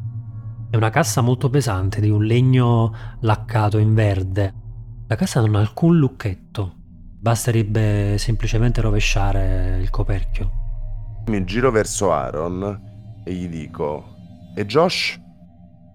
È 0.70 0.76
una 0.76 0.90
cassa 0.90 1.22
molto 1.22 1.50
pesante 1.50 2.02
di 2.02 2.10
un 2.10 2.24
legno 2.26 2.94
laccato 3.22 3.78
in 3.78 3.94
verde. 3.94 4.54
La 5.08 5.16
cassa 5.16 5.40
non 5.40 5.56
ha 5.56 5.60
alcun 5.60 5.98
lucchetto, 5.98 6.74
basterebbe 7.20 8.18
semplicemente 8.18 8.82
rovesciare 8.82 9.78
il 9.80 9.90
coperchio. 9.90 10.52
Mi 11.28 11.46
giro 11.46 11.72
verso 11.72 12.12
Aaron 12.12 13.22
e 13.24 13.34
gli 13.34 13.48
dico: 13.48 14.16
E 14.56 14.66
Josh? 14.66 15.20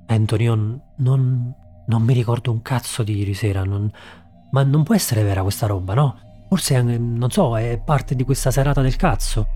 Antonio, 0.07 0.55
non, 0.97 1.55
non 1.87 2.03
mi 2.03 2.15
ricordo 2.15 2.51
un 2.51 2.63
cazzo 2.63 3.03
di 3.03 3.19
ieri 3.19 3.35
sera, 3.35 3.65
non... 3.65 3.91
ma 4.53 4.63
non 4.63 4.83
può 4.83 4.95
essere 4.95 5.23
vera 5.23 5.43
questa 5.43 5.67
roba, 5.67 5.95
no? 5.95 6.45
Forse, 6.49 6.81
non 6.81 7.31
so, 7.31 7.59
è 7.59 7.81
parte 7.85 8.15
di 8.15 8.25
questa 8.25 8.51
serata 8.51 8.81
del 8.81 8.97
cazzo. 8.97 9.47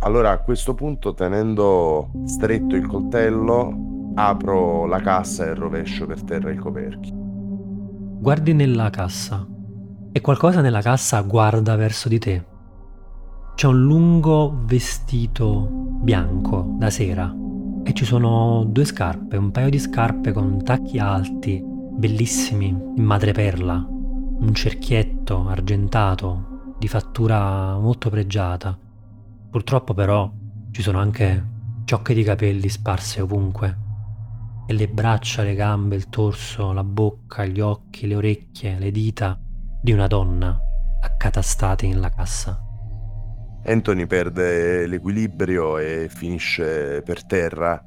Allora 0.00 0.30
a 0.30 0.38
questo 0.38 0.74
punto, 0.74 1.12
tenendo 1.12 2.10
stretto 2.24 2.76
il 2.76 2.86
coltello, 2.86 3.96
apro 4.18 4.84
la 4.86 5.00
cassa 5.00 5.44
e 5.44 5.54
rovescio 5.54 6.04
per 6.04 6.24
terra 6.24 6.50
il 6.50 6.58
coperchio. 6.58 7.14
Guardi 8.20 8.52
nella 8.52 8.90
cassa 8.90 9.46
e 10.10 10.20
qualcosa 10.20 10.60
nella 10.60 10.82
cassa 10.82 11.20
guarda 11.20 11.76
verso 11.76 12.08
di 12.08 12.18
te. 12.18 12.44
C'è 13.54 13.68
un 13.68 13.80
lungo 13.80 14.62
vestito 14.64 15.68
bianco 15.70 16.74
da 16.78 16.90
sera 16.90 17.32
e 17.84 17.92
ci 17.92 18.04
sono 18.04 18.64
due 18.64 18.84
scarpe, 18.84 19.36
un 19.36 19.52
paio 19.52 19.70
di 19.70 19.78
scarpe 19.78 20.32
con 20.32 20.64
tacchi 20.64 20.98
alti, 20.98 21.62
bellissimi, 21.64 22.68
in 22.68 23.04
madreperla, 23.04 23.86
un 23.88 24.52
cerchietto 24.52 25.46
argentato 25.46 26.74
di 26.76 26.88
fattura 26.88 27.78
molto 27.78 28.10
pregiata. 28.10 28.76
Purtroppo 29.48 29.94
però 29.94 30.28
ci 30.72 30.82
sono 30.82 30.98
anche 30.98 31.56
ciocche 31.84 32.14
di 32.14 32.24
capelli 32.24 32.68
sparse 32.68 33.20
ovunque 33.20 33.86
e 34.70 34.74
le 34.74 34.86
braccia, 34.86 35.42
le 35.42 35.54
gambe, 35.54 35.96
il 35.96 36.10
torso, 36.10 36.72
la 36.72 36.84
bocca, 36.84 37.46
gli 37.46 37.58
occhi, 37.58 38.06
le 38.06 38.16
orecchie, 38.16 38.78
le 38.78 38.90
dita 38.90 39.40
di 39.80 39.92
una 39.92 40.06
donna 40.06 40.60
accatastate 41.00 41.86
nella 41.86 42.10
cassa. 42.10 42.62
Anthony 43.64 44.04
perde 44.04 44.86
l'equilibrio 44.86 45.78
e 45.78 46.10
finisce 46.10 47.00
per 47.00 47.24
terra 47.24 47.82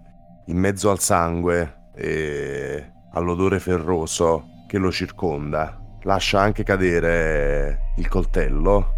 in 0.47 0.57
mezzo 0.57 0.89
al 0.89 0.97
sangue 0.97 1.91
e 1.95 2.91
all'odore 3.11 3.59
ferroso 3.59 4.63
che 4.67 4.79
lo 4.79 4.91
circonda. 4.91 5.79
Lascia 6.01 6.41
anche 6.41 6.63
cadere 6.63 7.91
il 7.97 8.07
coltello, 8.07 8.93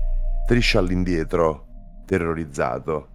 striscia 0.46 0.80
all'indietro, 0.80 1.66
terrorizzato, 2.06 3.10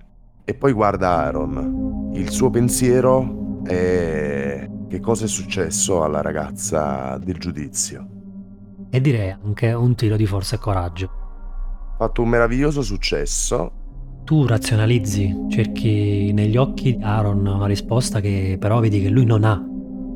e 0.44 0.52
poi 0.52 0.72
guarda 0.72 1.24
Aaron. 1.24 2.10
Il 2.12 2.28
suo 2.28 2.50
pensiero 2.50 3.47
è 3.68 4.68
che 4.88 5.00
cosa 5.00 5.26
è 5.26 5.28
successo 5.28 6.02
alla 6.02 6.22
ragazza 6.22 7.18
del 7.18 7.38
giudizio. 7.38 8.08
E 8.90 9.00
direi 9.00 9.30
anche 9.30 9.72
un 9.72 9.94
tiro 9.94 10.16
di 10.16 10.26
forza 10.26 10.56
e 10.56 10.58
coraggio 10.58 11.26
fatto 11.98 12.22
un 12.22 12.28
meraviglioso 12.28 12.80
successo. 12.80 13.72
Tu 14.24 14.46
razionalizzi, 14.46 15.46
cerchi 15.48 16.32
negli 16.32 16.56
occhi 16.56 16.96
di 16.96 17.02
Aaron 17.02 17.44
una 17.44 17.66
risposta 17.66 18.20
che 18.20 18.56
però 18.58 18.78
vedi 18.78 19.02
che 19.02 19.08
lui 19.08 19.24
non 19.24 19.42
ha. 19.42 19.60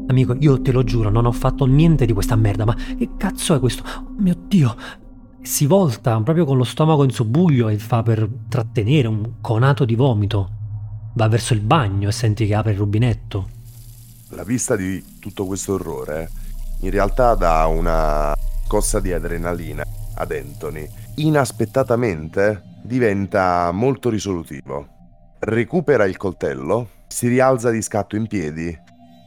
Amico, 0.06 0.36
io 0.38 0.60
te 0.62 0.70
lo 0.70 0.84
giuro, 0.84 1.10
non 1.10 1.26
ho 1.26 1.32
fatto 1.32 1.64
niente 1.64 2.06
di 2.06 2.12
questa 2.12 2.36
merda, 2.36 2.64
ma 2.64 2.74
che 2.74 3.10
cazzo 3.16 3.54
è 3.54 3.58
questo? 3.58 3.82
Oh 3.96 4.14
mio 4.18 4.36
Dio! 4.46 4.74
Si 5.40 5.66
volta 5.66 6.20
proprio 6.20 6.44
con 6.44 6.56
lo 6.56 6.62
stomaco 6.62 7.02
in 7.02 7.10
subbuglio 7.10 7.68
e 7.68 7.78
fa 7.78 8.04
per 8.04 8.28
trattenere 8.48 9.08
un 9.08 9.40
conato 9.40 9.84
di 9.84 9.96
vomito. 9.96 10.50
Va 11.14 11.28
verso 11.28 11.52
il 11.52 11.60
bagno 11.60 12.08
e 12.08 12.12
senti 12.12 12.46
che 12.46 12.54
apre 12.54 12.72
il 12.72 12.78
rubinetto. 12.78 13.48
La 14.30 14.44
vista 14.44 14.76
di 14.76 15.18
tutto 15.18 15.46
questo 15.46 15.74
orrore 15.74 16.30
in 16.80 16.90
realtà 16.90 17.34
dà 17.34 17.66
una 17.66 18.32
scossa 18.66 18.98
di 19.00 19.12
adrenalina 19.12 19.84
ad 20.14 20.32
Anthony 20.32 20.88
inaspettatamente 21.16 22.62
diventa 22.82 23.70
molto 23.72 24.08
risolutivo. 24.08 24.88
Recupera 25.38 26.04
il 26.04 26.16
coltello, 26.16 26.88
si 27.06 27.28
rialza 27.28 27.70
di 27.70 27.82
scatto 27.82 28.16
in 28.16 28.26
piedi. 28.26 28.76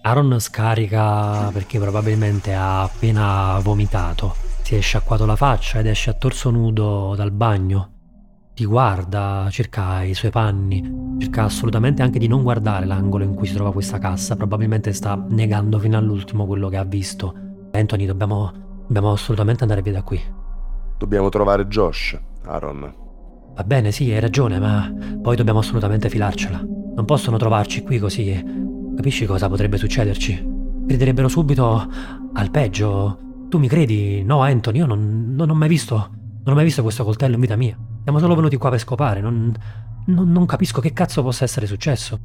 Aaron 0.01 0.39
scarica 0.39 1.49
perché 1.51 1.79
probabilmente 1.79 2.53
ha 2.53 2.83
appena 2.83 3.59
vomitato. 3.59 4.35
Si 4.63 4.75
è 4.75 4.81
sciacquato 4.81 5.25
la 5.25 5.35
faccia 5.35 5.79
ed 5.79 5.87
esce 5.87 6.09
a 6.09 6.13
torso 6.13 6.49
nudo 6.49 7.13
dal 7.15 7.31
bagno. 7.31 7.94
Ti 8.55 8.63
guarda, 8.63 9.49
cerca 9.51 10.03
i 10.03 10.13
suoi 10.13 10.31
panni, 10.31 11.17
cerca 11.19 11.43
assolutamente 11.43 12.01
anche 12.01 12.19
di 12.19 12.27
non 12.29 12.41
guardare 12.41 12.85
l'angolo 12.85 13.25
in 13.25 13.33
cui 13.33 13.47
si 13.47 13.53
trova 13.53 13.73
questa 13.73 13.99
cassa, 13.99 14.37
probabilmente 14.37 14.93
sta 14.93 15.21
negando 15.27 15.77
fino 15.77 15.97
all'ultimo 15.97 16.45
quello 16.45 16.69
che 16.69 16.77
ha 16.77 16.85
visto. 16.85 17.35
Anthony, 17.73 18.05
dobbiamo, 18.05 18.53
dobbiamo 18.85 19.11
assolutamente 19.11 19.63
andare 19.63 19.81
via 19.81 19.91
da 19.91 20.03
qui. 20.03 20.21
Dobbiamo 20.97 21.27
trovare 21.27 21.67
Josh, 21.67 22.17
Aaron. 22.45 22.95
Va 23.55 23.63
bene, 23.65 23.91
sì, 23.91 24.09
hai 24.11 24.21
ragione, 24.21 24.57
ma 24.57 24.89
poi 25.21 25.35
dobbiamo 25.35 25.59
assolutamente 25.59 26.07
filarcela. 26.07 26.59
Non 26.59 27.03
possono 27.03 27.35
trovarci 27.35 27.83
qui 27.83 27.99
così. 27.99 28.41
Capisci 28.95 29.25
cosa 29.25 29.49
potrebbe 29.49 29.75
succederci? 29.75 30.53
Crederebbero 30.87 31.27
subito 31.27 31.85
al 32.31 32.51
peggio. 32.51 33.19
Tu 33.49 33.57
mi 33.57 33.67
credi? 33.67 34.23
No, 34.23 34.39
Anthony, 34.43 34.77
io 34.77 34.85
non, 34.85 35.33
non 35.35 35.49
ho 35.49 35.55
mai 35.55 35.67
visto. 35.67 35.95
Non 36.41 36.53
ho 36.53 36.55
mai 36.55 36.63
visto 36.63 36.83
questo 36.83 37.03
coltello 37.03 37.35
in 37.35 37.41
vita 37.41 37.57
mia. 37.57 37.77
Siamo 38.05 38.19
solo 38.19 38.35
venuti 38.35 38.55
qua 38.55 38.69
per 38.69 38.77
scopare. 38.77 39.19
Non, 39.19 39.51
non, 40.05 40.31
non 40.31 40.45
capisco 40.45 40.79
che 40.79 40.93
cazzo 40.93 41.23
possa 41.23 41.43
essere 41.43 41.65
successo. 41.65 42.19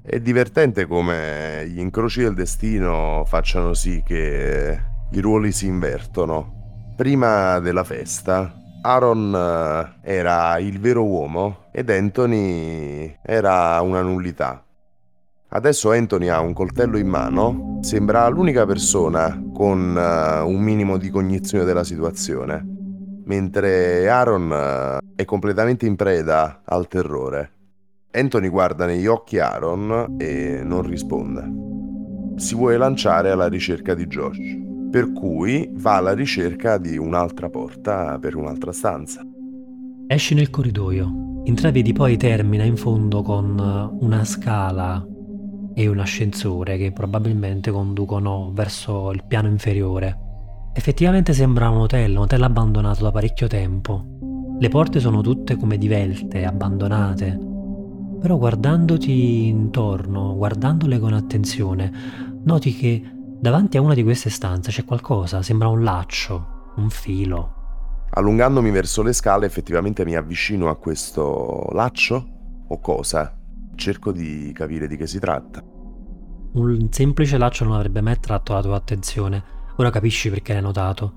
È 0.00 0.20
divertente 0.20 0.86
come 0.86 1.68
gli 1.68 1.80
incroci 1.80 2.22
del 2.22 2.34
destino 2.34 3.24
facciano 3.26 3.74
sì 3.74 4.04
che 4.06 4.80
i 5.10 5.20
ruoli 5.20 5.50
si 5.50 5.66
invertono 5.66 6.92
prima 6.96 7.58
della 7.58 7.82
festa 7.82 8.54
Aaron 8.82 9.34
eh, 9.34 10.00
era 10.00 10.58
il 10.58 10.78
vero 10.78 11.04
uomo 11.04 11.64
ed 11.72 11.90
Anthony 11.90 13.16
era 13.20 13.80
una 13.80 14.02
nullità. 14.02 14.64
Adesso 15.48 15.90
Anthony 15.90 16.28
ha 16.28 16.38
un 16.38 16.52
coltello 16.52 16.96
in 16.96 17.08
mano, 17.08 17.80
sembra 17.80 18.28
l'unica 18.28 18.64
persona 18.64 19.42
con 19.52 19.96
uh, 19.96 20.48
un 20.48 20.60
minimo 20.62 20.96
di 20.96 21.10
cognizione 21.10 21.64
della 21.64 21.82
situazione. 21.82 22.79
Mentre 23.30 24.08
Aaron 24.08 24.50
eh, 24.52 24.98
è 25.14 25.24
completamente 25.24 25.86
in 25.86 25.94
preda 25.94 26.62
al 26.64 26.88
terrore. 26.88 27.52
Anthony 28.10 28.48
guarda 28.48 28.86
negli 28.86 29.06
occhi 29.06 29.38
Aaron 29.38 30.16
e 30.18 30.62
non 30.64 30.82
risponde. 30.82 32.38
Si 32.40 32.56
vuole 32.56 32.76
lanciare 32.76 33.30
alla 33.30 33.46
ricerca 33.46 33.94
di 33.94 34.06
Josh, 34.06 34.58
per 34.90 35.12
cui 35.12 35.70
va 35.74 35.98
alla 35.98 36.12
ricerca 36.12 36.76
di 36.76 36.96
un'altra 36.98 37.48
porta 37.48 38.18
per 38.18 38.34
un'altra 38.34 38.72
stanza. 38.72 39.22
Esci 40.08 40.34
nel 40.34 40.50
corridoio, 40.50 41.42
intravedi 41.44 41.92
poi 41.92 42.16
termina 42.16 42.64
in 42.64 42.76
fondo 42.76 43.22
con 43.22 43.96
una 44.00 44.24
scala 44.24 45.06
e 45.72 45.86
un 45.86 46.00
ascensore 46.00 46.76
che 46.76 46.90
probabilmente 46.90 47.70
conducono 47.70 48.50
verso 48.52 49.12
il 49.12 49.22
piano 49.24 49.46
inferiore. 49.46 50.29
Effettivamente 50.72 51.32
sembra 51.32 51.68
un 51.68 51.78
hotel, 51.78 52.12
un 52.12 52.18
hotel 52.18 52.44
abbandonato 52.44 53.02
da 53.02 53.10
parecchio 53.10 53.48
tempo. 53.48 54.56
Le 54.60 54.68
porte 54.68 55.00
sono 55.00 55.20
tutte 55.20 55.56
come 55.56 55.76
divelte, 55.76 56.44
abbandonate. 56.44 57.38
Però 58.20 58.36
guardandoti 58.36 59.48
intorno, 59.48 60.36
guardandole 60.36 61.00
con 61.00 61.12
attenzione, 61.12 61.92
noti 62.44 62.72
che 62.76 63.02
davanti 63.40 63.78
a 63.78 63.80
una 63.80 63.94
di 63.94 64.04
queste 64.04 64.30
stanze 64.30 64.70
c'è 64.70 64.84
qualcosa, 64.84 65.42
sembra 65.42 65.66
un 65.66 65.82
laccio, 65.82 66.72
un 66.76 66.88
filo. 66.88 67.54
Allungandomi 68.10 68.70
verso 68.70 69.02
le 69.02 69.12
scale 69.12 69.46
effettivamente 69.46 70.04
mi 70.04 70.14
avvicino 70.14 70.68
a 70.68 70.76
questo 70.76 71.68
laccio 71.72 72.28
o 72.68 72.78
cosa? 72.78 73.36
Cerco 73.74 74.12
di 74.12 74.52
capire 74.54 74.86
di 74.86 74.96
che 74.96 75.08
si 75.08 75.18
tratta. 75.18 75.64
Un 76.52 76.88
semplice 76.90 77.38
laccio 77.38 77.64
non 77.64 77.74
avrebbe 77.74 78.00
mai 78.00 78.12
attratto 78.12 78.52
la 78.52 78.62
tua 78.62 78.76
attenzione 78.76 79.58
Ora 79.80 79.88
capisci 79.88 80.28
perché 80.28 80.52
l'hai 80.52 80.60
notato. 80.60 81.12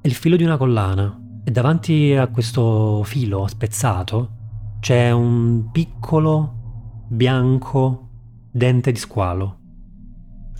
È 0.00 0.06
il 0.06 0.14
filo 0.14 0.36
di 0.36 0.44
una 0.44 0.56
collana 0.56 1.40
e 1.42 1.50
davanti 1.50 2.14
a 2.14 2.28
questo 2.28 3.02
filo 3.02 3.44
spezzato 3.48 4.76
c'è 4.78 5.10
un 5.10 5.72
piccolo 5.72 7.06
bianco 7.08 8.10
dente 8.52 8.92
di 8.92 8.98
squalo. 9.00 9.58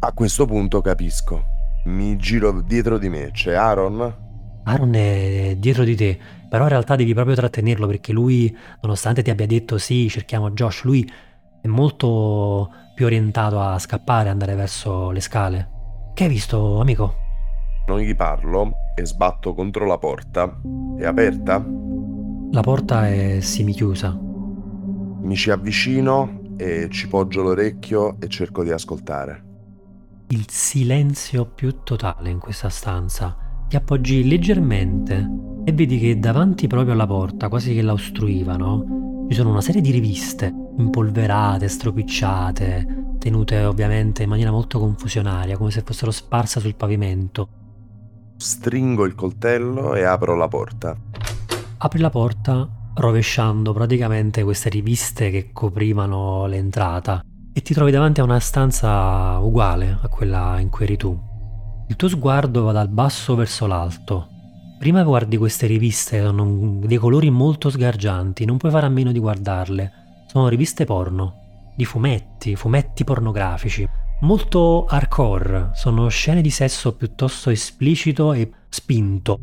A 0.00 0.12
questo 0.12 0.46
punto 0.46 0.80
capisco. 0.80 1.44
Mi 1.84 2.16
giro 2.16 2.60
dietro 2.60 2.98
di 2.98 3.08
me, 3.08 3.30
c'è 3.30 3.52
Aaron? 3.52 4.16
Aaron 4.64 4.94
è 4.94 5.54
dietro 5.56 5.84
di 5.84 5.94
te, 5.94 6.18
però 6.48 6.64
in 6.64 6.70
realtà 6.70 6.96
devi 6.96 7.14
proprio 7.14 7.36
trattenerlo 7.36 7.86
perché 7.86 8.12
lui, 8.12 8.52
nonostante 8.80 9.22
ti 9.22 9.30
abbia 9.30 9.46
detto 9.46 9.78
sì, 9.78 10.08
cerchiamo 10.08 10.50
Josh, 10.50 10.82
lui 10.82 11.08
è 11.62 11.68
molto 11.68 12.68
più 12.96 13.06
orientato 13.06 13.60
a 13.60 13.78
scappare, 13.78 14.28
andare 14.28 14.56
verso 14.56 15.12
le 15.12 15.20
scale. 15.20 15.70
Che 16.14 16.24
hai 16.24 16.28
visto, 16.28 16.80
amico? 16.80 17.22
Non 17.86 17.98
gli 17.98 18.16
parlo 18.16 18.72
e 18.94 19.04
sbatto 19.04 19.52
contro 19.52 19.84
la 19.84 19.98
porta. 19.98 20.58
È 20.96 21.04
aperta? 21.04 21.62
La 22.50 22.62
porta 22.62 23.08
è 23.08 23.40
semichiusa. 23.40 24.18
Mi 25.20 25.36
ci 25.36 25.50
avvicino 25.50 26.40
e 26.56 26.88
ci 26.90 27.08
poggio 27.08 27.42
l'orecchio 27.42 28.16
e 28.20 28.28
cerco 28.28 28.62
di 28.62 28.70
ascoltare. 28.70 29.44
Il 30.28 30.46
silenzio 30.48 31.44
più 31.44 31.82
totale 31.82 32.30
in 32.30 32.38
questa 32.38 32.70
stanza. 32.70 33.36
Ti 33.68 33.76
appoggi 33.76 34.26
leggermente 34.26 35.28
e 35.64 35.72
vedi 35.72 35.98
che 35.98 36.18
davanti 36.18 36.66
proprio 36.66 36.94
alla 36.94 37.06
porta, 37.06 37.48
quasi 37.48 37.74
che 37.74 37.82
la 37.82 37.92
ostruivano, 37.92 39.26
ci 39.28 39.34
sono 39.34 39.50
una 39.50 39.60
serie 39.60 39.82
di 39.82 39.90
riviste 39.90 40.52
impolverate, 40.76 41.68
stropicciate, 41.68 43.16
tenute 43.18 43.62
ovviamente 43.64 44.22
in 44.22 44.30
maniera 44.30 44.50
molto 44.50 44.78
confusionaria, 44.78 45.58
come 45.58 45.70
se 45.70 45.82
fossero 45.82 46.10
sparse 46.10 46.60
sul 46.60 46.74
pavimento 46.74 47.62
stringo 48.36 49.04
il 49.04 49.14
coltello 49.14 49.94
e 49.94 50.04
apro 50.04 50.34
la 50.34 50.48
porta. 50.48 50.96
Apri 51.78 51.98
la 52.00 52.10
porta 52.10 52.68
rovesciando 52.94 53.72
praticamente 53.72 54.42
queste 54.44 54.68
riviste 54.68 55.30
che 55.30 55.50
coprivano 55.52 56.46
l'entrata 56.46 57.24
e 57.52 57.62
ti 57.62 57.74
trovi 57.74 57.90
davanti 57.90 58.20
a 58.20 58.24
una 58.24 58.40
stanza 58.40 59.38
uguale 59.38 59.98
a 60.00 60.08
quella 60.08 60.58
in 60.60 60.70
cui 60.70 60.84
eri 60.84 60.96
tu. 60.96 61.18
Il 61.88 61.96
tuo 61.96 62.08
sguardo 62.08 62.64
va 62.64 62.72
dal 62.72 62.88
basso 62.88 63.34
verso 63.34 63.66
l'alto. 63.66 64.28
Prima 64.78 65.02
guardi 65.02 65.36
queste 65.36 65.66
riviste 65.66 66.18
hanno 66.18 66.80
dei 66.84 66.98
colori 66.98 67.30
molto 67.30 67.70
sgargianti, 67.70 68.44
non 68.44 68.56
puoi 68.56 68.72
fare 68.72 68.86
a 68.86 68.90
meno 68.90 69.12
di 69.12 69.18
guardarle. 69.18 69.90
Sono 70.26 70.48
riviste 70.48 70.84
porno, 70.84 71.72
di 71.76 71.84
fumetti, 71.84 72.56
fumetti 72.56 73.04
pornografici 73.04 73.88
molto 74.24 74.86
hardcore, 74.86 75.70
sono 75.74 76.08
scene 76.08 76.40
di 76.40 76.48
sesso 76.50 76.96
piuttosto 76.96 77.50
esplicito 77.50 78.32
e 78.32 78.50
spinto. 78.68 79.38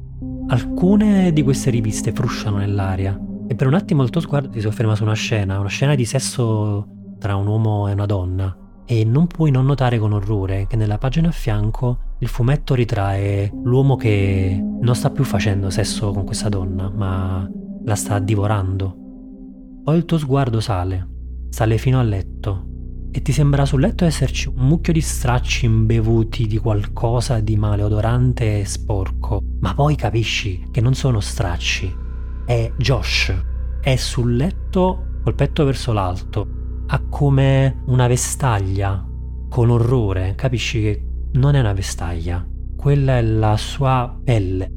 Alcune 0.47 1.31
di 1.31 1.43
queste 1.43 1.69
riviste 1.69 2.11
frusciano 2.11 2.57
nell'aria. 2.57 3.17
E 3.47 3.55
per 3.55 3.67
un 3.67 3.75
attimo 3.75 4.01
il 4.01 4.09
tuo 4.09 4.21
sguardo 4.21 4.49
ti 4.49 4.59
sofferma 4.59 4.95
su 4.95 5.03
una 5.03 5.13
scena, 5.13 5.59
una 5.59 5.69
scena 5.69 5.93
di 5.93 6.05
sesso 6.05 6.87
tra 7.19 7.35
un 7.35 7.47
uomo 7.47 7.87
e 7.87 7.93
una 7.93 8.07
donna. 8.07 8.57
E 8.85 9.05
non 9.05 9.27
puoi 9.27 9.51
non 9.51 9.65
notare 9.65 9.99
con 9.99 10.13
orrore 10.13 10.65
che 10.67 10.75
nella 10.75 10.97
pagina 10.97 11.29
a 11.29 11.31
fianco 11.31 12.15
il 12.19 12.27
fumetto 12.27 12.73
ritrae 12.73 13.51
l'uomo 13.63 13.95
che 13.95 14.59
non 14.81 14.95
sta 14.95 15.11
più 15.11 15.23
facendo 15.23 15.69
sesso 15.69 16.11
con 16.11 16.25
questa 16.25 16.49
donna, 16.49 16.89
ma 16.89 17.47
la 17.85 17.95
sta 17.95 18.17
divorando. 18.19 18.95
Poi 19.83 19.95
il 19.95 20.05
tuo 20.05 20.17
sguardo 20.17 20.59
sale, 20.59 21.07
sale 21.49 21.77
fino 21.77 21.99
al 21.99 22.07
letto 22.07 22.69
e 23.11 23.21
ti 23.21 23.33
sembra 23.33 23.65
sul 23.65 23.81
letto 23.81 24.05
esserci 24.05 24.47
un 24.47 24.65
mucchio 24.65 24.93
di 24.93 25.01
stracci 25.01 25.65
imbevuti 25.65 26.47
di 26.47 26.57
qualcosa 26.57 27.39
di 27.41 27.57
maleodorante 27.57 28.59
e 28.59 28.65
sporco, 28.65 29.41
ma 29.59 29.73
poi 29.73 29.95
capisci 29.95 30.67
che 30.71 30.79
non 30.79 30.93
sono 30.93 31.19
stracci, 31.19 31.93
è 32.45 32.71
Josh, 32.77 33.33
è 33.81 33.95
sul 33.97 34.35
letto 34.35 35.19
col 35.23 35.35
petto 35.35 35.65
verso 35.65 35.91
l'alto, 35.91 36.47
ha 36.87 36.99
come 37.09 37.81
una 37.87 38.07
vestaglia, 38.07 39.05
con 39.49 39.69
orrore, 39.69 40.33
capisci 40.35 40.81
che 40.81 41.05
non 41.33 41.55
è 41.55 41.59
una 41.59 41.73
vestaglia, 41.73 42.45
quella 42.75 43.17
è 43.17 43.21
la 43.21 43.57
sua 43.57 44.19
pelle. 44.23 44.71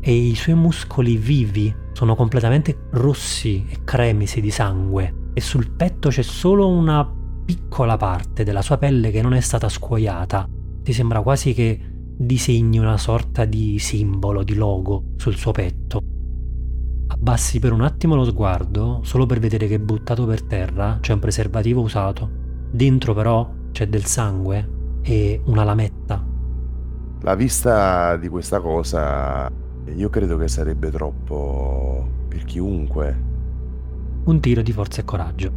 E 0.00 0.12
i 0.12 0.34
suoi 0.34 0.54
muscoli 0.54 1.16
vivi 1.16 1.74
sono 1.92 2.14
completamente 2.14 2.88
rossi 2.92 3.66
e 3.68 3.84
cremisi 3.84 4.40
di 4.40 4.50
sangue. 4.50 5.30
E 5.34 5.40
sul 5.40 5.70
petto 5.70 6.08
c'è 6.08 6.22
solo 6.22 6.68
una 6.68 7.04
piccola 7.48 7.96
parte 7.96 8.44
della 8.44 8.60
sua 8.60 8.76
pelle 8.76 9.10
che 9.10 9.22
non 9.22 9.32
è 9.32 9.40
stata 9.40 9.70
scuoiata. 9.70 10.46
Ti 10.82 10.92
sembra 10.92 11.22
quasi 11.22 11.54
che 11.54 11.80
disegni 12.14 12.78
una 12.78 12.98
sorta 12.98 13.46
di 13.46 13.78
simbolo, 13.78 14.42
di 14.42 14.54
logo 14.54 15.14
sul 15.16 15.34
suo 15.34 15.52
petto. 15.52 16.02
Abbassi 17.06 17.58
per 17.58 17.72
un 17.72 17.80
attimo 17.80 18.16
lo 18.16 18.24
sguardo, 18.24 19.00
solo 19.02 19.24
per 19.24 19.38
vedere 19.38 19.66
che 19.66 19.80
buttato 19.80 20.26
per 20.26 20.42
terra 20.42 20.98
c'è 21.00 21.14
un 21.14 21.20
preservativo 21.20 21.80
usato. 21.80 22.28
Dentro 22.70 23.14
però 23.14 23.50
c'è 23.72 23.88
del 23.88 24.04
sangue 24.04 25.00
e 25.00 25.40
una 25.46 25.64
lametta. 25.64 26.22
La 27.22 27.34
vista 27.34 28.18
di 28.18 28.28
questa 28.28 28.60
cosa 28.60 29.50
io 29.86 30.10
credo 30.10 30.36
che 30.36 30.48
sarebbe 30.48 30.90
troppo 30.90 32.06
per 32.28 32.44
chiunque. 32.44 33.22
Un 34.24 34.38
tiro 34.38 34.60
di 34.60 34.72
forza 34.72 35.00
e 35.00 35.04
coraggio. 35.04 35.52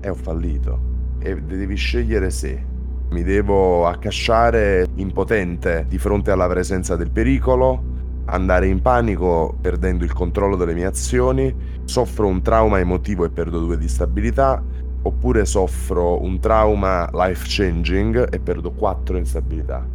E 0.00 0.08
ho 0.08 0.14
fallito 0.14 0.94
e 1.18 1.40
devi 1.40 1.74
scegliere 1.74 2.30
se 2.30 2.74
mi 3.10 3.22
devo 3.22 3.86
accasciare 3.86 4.86
impotente 4.96 5.86
di 5.88 5.98
fronte 5.98 6.30
alla 6.30 6.48
presenza 6.48 6.96
del 6.96 7.10
pericolo, 7.10 7.94
andare 8.26 8.66
in 8.66 8.82
panico 8.82 9.56
perdendo 9.60 10.04
il 10.04 10.12
controllo 10.12 10.56
delle 10.56 10.74
mie 10.74 10.86
azioni, 10.86 11.54
soffro 11.84 12.26
un 12.26 12.42
trauma 12.42 12.80
emotivo 12.80 13.24
e 13.24 13.30
perdo 13.30 13.60
due 13.60 13.78
di 13.78 13.88
stabilità, 13.88 14.62
oppure 15.02 15.44
soffro 15.44 16.20
un 16.22 16.40
trauma 16.40 17.08
life 17.12 17.44
changing 17.46 18.32
e 18.32 18.40
perdo 18.40 18.72
quattro 18.72 19.16
in 19.16 19.24
stabilità. 19.24 19.86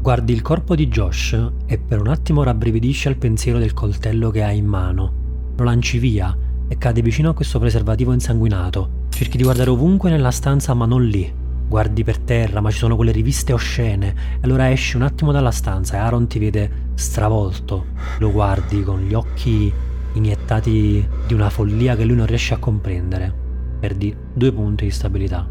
Guardi 0.00 0.32
il 0.32 0.40
corpo 0.40 0.74
di 0.74 0.88
Josh 0.88 1.50
e 1.66 1.78
per 1.78 2.00
un 2.00 2.08
attimo 2.08 2.42
rabbrividisci 2.42 3.08
al 3.08 3.16
pensiero 3.16 3.58
del 3.58 3.74
coltello 3.74 4.30
che 4.30 4.42
hai 4.42 4.56
in 4.56 4.66
mano. 4.66 5.12
Lo 5.56 5.64
lanci 5.64 5.98
via 5.98 6.34
e 6.68 6.78
cade 6.78 7.02
vicino 7.02 7.30
a 7.30 7.34
questo 7.34 7.58
preservativo 7.58 8.12
insanguinato 8.12 9.04
Cerchi 9.16 9.38
di 9.38 9.44
guardare 9.44 9.70
ovunque 9.70 10.10
nella 10.10 10.30
stanza 10.30 10.74
ma 10.74 10.84
non 10.84 11.02
lì. 11.02 11.32
Guardi 11.66 12.04
per 12.04 12.18
terra 12.18 12.60
ma 12.60 12.70
ci 12.70 12.76
sono 12.76 12.96
quelle 12.96 13.12
riviste 13.12 13.54
oscene. 13.54 14.08
E 14.08 14.40
allora 14.42 14.70
esci 14.70 14.96
un 14.96 15.00
attimo 15.00 15.32
dalla 15.32 15.52
stanza 15.52 15.94
e 15.94 16.00
Aaron 16.00 16.26
ti 16.26 16.38
vede 16.38 16.90
stravolto. 16.96 17.86
Lo 18.18 18.30
guardi 18.30 18.82
con 18.82 19.00
gli 19.00 19.14
occhi 19.14 19.72
iniettati 20.12 21.08
di 21.26 21.32
una 21.32 21.48
follia 21.48 21.96
che 21.96 22.04
lui 22.04 22.14
non 22.14 22.26
riesce 22.26 22.52
a 22.52 22.58
comprendere. 22.58 23.34
Perdi 23.80 24.14
due 24.34 24.52
punti 24.52 24.84
di 24.84 24.90
stabilità. 24.90 25.48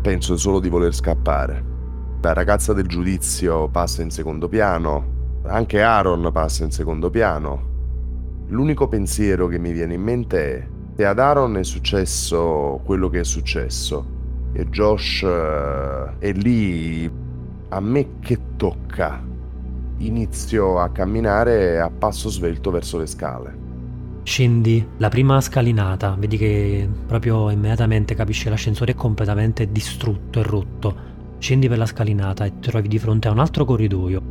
Penso 0.00 0.38
solo 0.38 0.58
di 0.58 0.70
voler 0.70 0.94
scappare. 0.94 1.62
La 2.22 2.32
ragazza 2.32 2.72
del 2.72 2.86
giudizio 2.86 3.68
passa 3.68 4.00
in 4.00 4.08
secondo 4.08 4.48
piano, 4.48 5.40
anche 5.44 5.82
Aaron 5.82 6.30
passa 6.32 6.64
in 6.64 6.70
secondo 6.70 7.10
piano. 7.10 7.68
L'unico 8.46 8.88
pensiero 8.88 9.46
che 9.46 9.58
mi 9.58 9.72
viene 9.72 9.92
in 9.92 10.02
mente 10.02 10.56
è 10.56 10.71
se 10.94 11.04
ad 11.04 11.18
Aaron 11.18 11.56
è 11.56 11.64
successo 11.64 12.80
quello 12.84 13.08
che 13.08 13.20
è 13.20 13.24
successo 13.24 14.04
e 14.52 14.66
Josh 14.68 15.22
uh, 15.22 16.18
è 16.18 16.32
lì, 16.32 17.10
a 17.68 17.80
me 17.80 18.08
che 18.20 18.38
tocca? 18.56 19.30
inizio 19.98 20.78
a 20.78 20.90
camminare 20.90 21.80
a 21.80 21.90
passo 21.90 22.28
svelto 22.28 22.70
verso 22.70 22.98
le 22.98 23.06
scale. 23.06 23.60
Scendi 24.24 24.86
la 24.98 25.08
prima 25.08 25.40
scalinata, 25.40 26.16
vedi 26.18 26.36
che 26.36 26.88
proprio 27.06 27.50
immediatamente 27.50 28.14
capisci 28.14 28.44
che 28.44 28.50
l'ascensore 28.50 28.92
è 28.92 28.94
completamente 28.94 29.70
distrutto 29.70 30.40
e 30.40 30.42
rotto. 30.42 31.10
Scendi 31.38 31.68
per 31.68 31.78
la 31.78 31.86
scalinata 31.86 32.44
e 32.44 32.58
ti 32.60 32.70
trovi 32.70 32.88
di 32.88 32.98
fronte 32.98 33.28
a 33.28 33.32
un 33.32 33.40
altro 33.40 33.64
corridoio. 33.64 34.22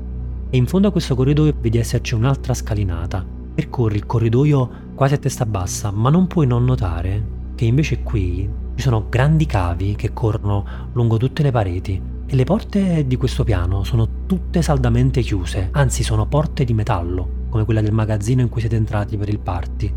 E 0.49 0.57
in 0.57 0.65
fondo 0.65 0.87
a 0.87 0.91
questo 0.91 1.15
corridoio 1.15 1.53
vedi 1.59 1.77
esserci 1.77 2.15
un'altra 2.15 2.53
scalinata. 2.53 3.25
Percorri 3.53 3.95
il 3.95 4.05
corridoio 4.05 4.69
quasi 5.01 5.15
a 5.15 5.17
testa 5.17 5.47
bassa, 5.47 5.89
ma 5.89 6.11
non 6.11 6.27
puoi 6.27 6.45
non 6.45 6.63
notare 6.63 7.23
che 7.55 7.65
invece 7.65 8.03
qui 8.03 8.47
ci 8.75 8.81
sono 8.83 9.07
grandi 9.09 9.47
cavi 9.47 9.95
che 9.95 10.13
corrono 10.13 10.63
lungo 10.93 11.17
tutte 11.17 11.41
le 11.41 11.49
pareti 11.49 11.99
e 12.27 12.35
le 12.35 12.43
porte 12.43 13.07
di 13.07 13.15
questo 13.15 13.43
piano 13.43 13.83
sono 13.83 14.07
tutte 14.27 14.61
saldamente 14.61 15.21
chiuse, 15.21 15.69
anzi 15.71 16.03
sono 16.03 16.27
porte 16.27 16.65
di 16.65 16.75
metallo 16.75 17.47
come 17.49 17.65
quella 17.65 17.81
del 17.81 17.93
magazzino 17.93 18.41
in 18.41 18.49
cui 18.49 18.59
siete 18.59 18.75
entrati 18.75 19.17
per 19.17 19.29
il 19.29 19.39
party. 19.39 19.91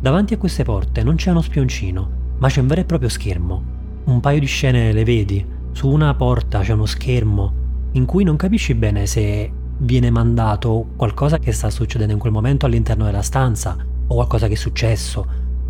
Davanti 0.00 0.32
a 0.32 0.38
queste 0.38 0.64
porte 0.64 1.02
non 1.02 1.16
c'è 1.16 1.30
uno 1.30 1.42
spioncino, 1.42 2.10
ma 2.38 2.48
c'è 2.48 2.62
un 2.62 2.68
vero 2.68 2.80
e 2.80 2.84
proprio 2.86 3.10
schermo. 3.10 3.62
Un 4.04 4.20
paio 4.20 4.40
di 4.40 4.46
scene 4.46 4.94
le 4.94 5.04
vedi. 5.04 5.44
Su 5.72 5.90
una 5.90 6.14
porta 6.14 6.60
c'è 6.60 6.72
uno 6.72 6.86
schermo 6.86 7.52
in 7.92 8.06
cui 8.06 8.24
non 8.24 8.36
capisci 8.36 8.74
bene 8.74 9.04
se 9.04 9.52
viene 9.76 10.08
mandato 10.08 10.86
qualcosa 10.96 11.38
che 11.38 11.52
sta 11.52 11.68
succedendo 11.68 12.14
in 12.14 12.18
quel 12.18 12.32
momento 12.32 12.64
all'interno 12.64 13.04
della 13.04 13.20
stanza, 13.20 13.76
o 14.08 14.14
qualcosa 14.14 14.46
che 14.46 14.54
è 14.54 14.56
successo, 14.56 15.26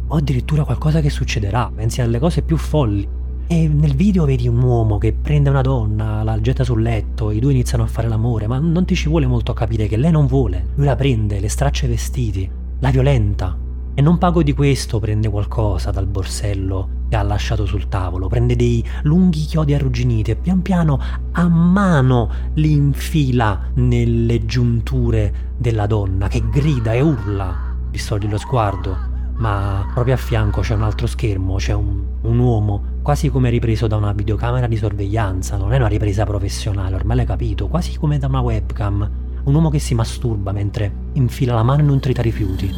o 0.07 0.17
addirittura 0.17 0.65
qualcosa 0.65 1.01
che 1.01 1.11
succederà. 1.11 1.71
Pensi 1.75 2.01
alle 2.01 2.19
cose 2.19 2.43
più 2.43 2.57
folli. 2.57 3.17
E 3.51 3.67
nel 3.67 3.95
video 3.95 4.27
vedi 4.27 4.47
un 4.47 4.61
uomo 4.63 4.99
che 4.99 5.13
prende 5.13 5.49
una 5.49 5.63
donna, 5.63 6.23
la 6.23 6.39
getta 6.41 6.65
sul 6.65 6.83
letto, 6.83 7.31
i 7.31 7.41
due 7.41 7.53
iniziano 7.53 7.83
a 7.85 7.87
fare 7.87 8.07
l'amore, 8.07 8.47
ma 8.47 8.59
non 8.59 8.85
ti 8.85 8.95
ci 8.95 9.09
vuole 9.09 9.27
molto 9.27 9.53
a 9.53 9.55
capire 9.55 9.87
che 9.87 9.97
lei 9.97 10.11
non 10.11 10.27
vuole. 10.27 10.69
Lui 10.75 10.85
la 10.85 10.97
prende, 10.97 11.41
le 11.41 11.49
straccia 11.49 11.87
i 11.87 11.89
vestiti, 11.89 12.49
la 12.81 12.91
violenta. 12.91 13.57
E 13.95 14.03
non 14.03 14.19
pago 14.19 14.43
di 14.43 14.53
questo 14.53 15.01
prende 15.01 15.29
qualcosa 15.29 15.91
dal 15.91 16.07
borsello 16.07 16.97
che 17.09 17.17
ha 17.17 17.23
lasciato 17.23 17.65
sul 17.65 17.89
tavolo, 17.89 18.29
prende 18.29 18.55
dei 18.55 18.85
lunghi 19.03 19.47
chiodi 19.47 19.75
arrugginiti 19.75 20.31
e 20.31 20.37
pian 20.37 20.63
piano 20.63 21.01
a 21.33 21.49
mano 21.49 22.31
li 22.55 22.73
infila 22.73 23.71
nelle 23.75 24.45
giunture 24.45 25.55
della 25.57 25.87
donna 25.87 26.29
che 26.29 26.43
grida 26.49 26.93
e 26.93 27.01
urla. 27.01 27.68
Distogli 27.99 28.29
lo 28.29 28.39
sguardo, 28.39 28.97
ma 29.39 29.85
proprio 29.93 30.15
a 30.15 30.17
fianco 30.17 30.61
c'è 30.61 30.75
un 30.75 30.85
altro 30.85 31.09
schermo, 31.09 31.57
c'è 31.57 31.73
un, 31.73 32.01
un, 32.23 32.39
uomo, 32.39 33.01
quasi 33.03 33.29
come 33.29 33.51
ripreso 33.51 33.89
da 33.89 33.97
una 33.97 34.13
videocamera 34.13 34.69
di 34.69 34.77
sorveglianza, 34.77 35.57
non 35.57 35.73
è 35.73 35.79
una 35.79 35.89
ripresa 35.89 36.25
professionale, 36.25 36.95
ormai 36.95 37.17
l'hai 37.17 37.27
capito, 37.27 37.67
quasi 37.67 37.99
come 37.99 38.19
da 38.19 38.29
una 38.29 38.39
webcam. 38.39 39.11
Un 39.43 39.53
uomo 39.53 39.69
che 39.69 39.81
si 39.81 39.97
masturba 39.97 40.53
mentre 40.53 40.93
infila 41.15 41.55
la 41.55 41.65
mano 41.65 41.83
in 41.83 41.89
un 41.89 41.99
tritarifiuti. 41.99 42.71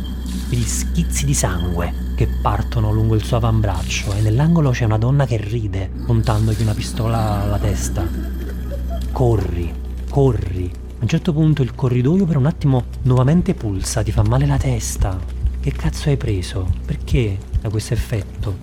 Gli 0.49 0.63
schizzi 0.63 1.27
di 1.27 1.35
sangue 1.35 1.93
che 2.17 2.27
partono 2.41 2.91
lungo 2.91 3.15
il 3.15 3.23
suo 3.23 3.37
avambraccio 3.37 4.15
e 4.15 4.23
nell'angolo 4.23 4.71
c'è 4.71 4.87
una 4.87 4.99
donna 4.99 5.27
che 5.27 5.37
ride, 5.37 5.91
puntandogli 6.07 6.63
una 6.63 6.75
pistola 6.75 7.43
alla 7.43 7.59
testa. 7.59 8.09
Corri, 9.13 9.71
corri. 10.09 10.80
A 11.01 11.05
un 11.05 11.09
certo 11.09 11.33
punto 11.33 11.63
il 11.63 11.75
corridoio 11.75 12.27
per 12.27 12.37
un 12.37 12.45
attimo 12.45 12.85
nuovamente 13.05 13.55
pulsa, 13.55 14.03
ti 14.03 14.13
fa 14.13 14.23
male 14.23 14.45
la 14.45 14.59
testa, 14.59 15.19
che 15.59 15.73
cazzo 15.73 16.11
hai 16.11 16.19
preso? 16.19 16.69
Perché 16.85 17.39
da 17.59 17.71
questo 17.71 17.95
effetto? 17.95 18.55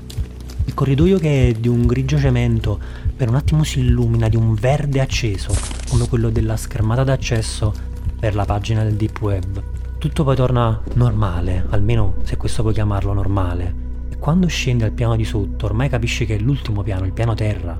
Il 0.65 0.73
corridoio 0.75 1.17
che 1.17 1.47
è 1.47 1.53
di 1.53 1.67
un 1.67 1.87
grigio 1.87 2.19
cemento 2.19 2.79
per 3.15 3.27
un 3.29 3.33
attimo 3.33 3.63
si 3.63 3.79
illumina 3.79 4.29
di 4.29 4.35
un 4.35 4.53
verde 4.53 5.01
acceso, 5.01 5.51
come 5.89 6.07
quello 6.07 6.29
della 6.29 6.57
schermata 6.57 7.03
d'accesso 7.03 7.73
per 8.19 8.35
la 8.35 8.45
pagina 8.45 8.83
del 8.83 8.93
deep 8.93 9.19
web. 9.19 9.63
Tutto 9.97 10.23
poi 10.23 10.35
torna 10.35 10.79
normale, 10.93 11.65
almeno 11.69 12.17
se 12.21 12.37
questo 12.37 12.61
puoi 12.61 12.75
chiamarlo 12.75 13.13
normale. 13.13 13.73
E 14.09 14.17
quando 14.19 14.45
scendi 14.45 14.83
al 14.83 14.91
piano 14.91 15.15
di 15.15 15.25
sotto 15.25 15.65
ormai 15.65 15.89
capisci 15.89 16.27
che 16.27 16.35
è 16.35 16.39
l'ultimo 16.39 16.83
piano, 16.83 17.03
il 17.03 17.13
piano 17.13 17.33
terra. 17.33 17.75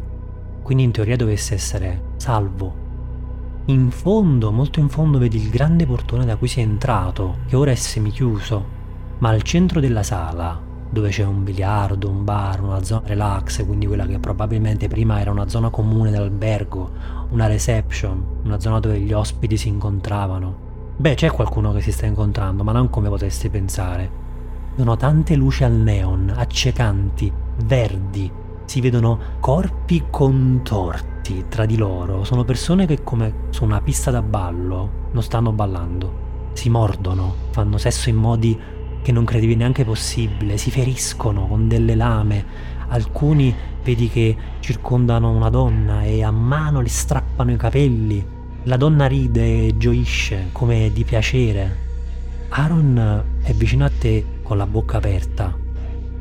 Quindi 0.63 0.82
in 0.82 0.89
teoria 0.89 1.15
dovesse 1.15 1.54
essere 1.54 2.02
salvo. 2.17 2.86
In 3.69 3.91
fondo, 3.91 4.53
molto 4.53 4.80
in 4.80 4.88
fondo, 4.88 5.17
vedi 5.17 5.36
il 5.36 5.49
grande 5.49 5.86
portone 5.86 6.23
da 6.23 6.38
cui 6.38 6.47
sei 6.47 6.63
entrato, 6.63 7.39
che 7.47 7.58
ora 7.58 7.71
è 7.71 7.75
semichiuso, 7.75 8.65
ma 9.17 9.27
al 9.27 9.41
centro 9.41 9.82
della 9.82 10.03
sala, 10.03 10.58
dove 10.89 11.10
c'è 11.10 11.25
un 11.25 11.43
biliardo, 11.43 12.10
un 12.10 12.23
bar, 12.23 12.63
una 12.63 12.82
zona 12.82 13.06
relax, 13.08 13.65
quindi 13.65 13.86
quella 13.86 14.06
che 14.06 14.19
probabilmente 14.19 14.88
prima 14.88 15.19
era 15.19 15.32
una 15.32 15.49
zona 15.49 15.69
comune 15.69 16.12
dell'albergo, 16.12 16.91
una 17.32 17.47
reception, 17.47 18.23
una 18.43 18.58
zona 18.58 18.80
dove 18.80 19.01
gli 19.01 19.12
ospiti 19.12 19.58
si 19.58 19.67
incontravano. 19.67 20.56
Beh, 20.95 21.15
c'è 21.15 21.30
qualcuno 21.30 21.73
che 21.73 21.82
si 21.82 21.91
sta 21.91 22.06
incontrando, 22.06 22.63
ma 22.63 22.71
non 22.71 22.89
come 22.89 23.10
potresti 23.10 23.49
pensare. 23.49 24.10
Sono 24.77 24.95
tante 24.95 25.36
luci 25.36 25.65
al 25.65 25.73
neon, 25.73 26.32
accecanti, 26.34 27.30
verdi, 27.65 28.32
si 28.67 28.82
vedono 28.82 29.17
corpi 29.39 30.03
contorti 30.12 31.45
tra 31.47 31.65
di 31.65 31.77
loro, 31.77 32.25
sono 32.25 32.43
persone 32.43 32.86
che 32.86 33.01
come 33.01 33.47
su 33.49 33.63
una 33.63 33.82
pista 33.82 34.12
da 34.12 34.21
ballo 34.21 35.10
non 35.13 35.23
stanno 35.23 35.53
ballando, 35.53 36.51
si 36.51 36.69
mordono, 36.69 37.34
fanno 37.51 37.77
sesso 37.77 38.10
in 38.10 38.17
modi 38.17 38.60
che 39.01 39.12
non 39.13 39.23
credevi 39.23 39.56
neanche 39.56 39.86
possibile, 39.86 40.58
si 40.58 40.69
feriscono 40.69 41.47
con 41.47 41.69
delle 41.69 41.95
lame, 41.95 42.45
alcuni 42.89 43.56
vedi 43.82 44.10
che 44.10 44.36
circondano 44.60 45.32
una 45.32 45.49
donna 45.49 46.03
e 46.03 46.21
a 46.21 46.32
mano 46.32 46.82
le 46.82 46.89
strappano 46.89 47.53
i 47.53 47.58
capelli, 47.58 48.25
la 48.63 48.75
donna 48.75 49.06
ride 49.06 49.67
e 49.67 49.77
gioisce 49.77 50.49
come 50.51 50.91
di 50.91 51.06
piacere. 51.06 51.86
Aaron 52.49 53.23
è 53.41 53.53
vicino 53.53 53.86
a 53.86 53.91
te 53.97 54.25
con 54.43 54.58
la 54.58 54.67
bocca 54.67 54.97
aperta. 54.97 55.66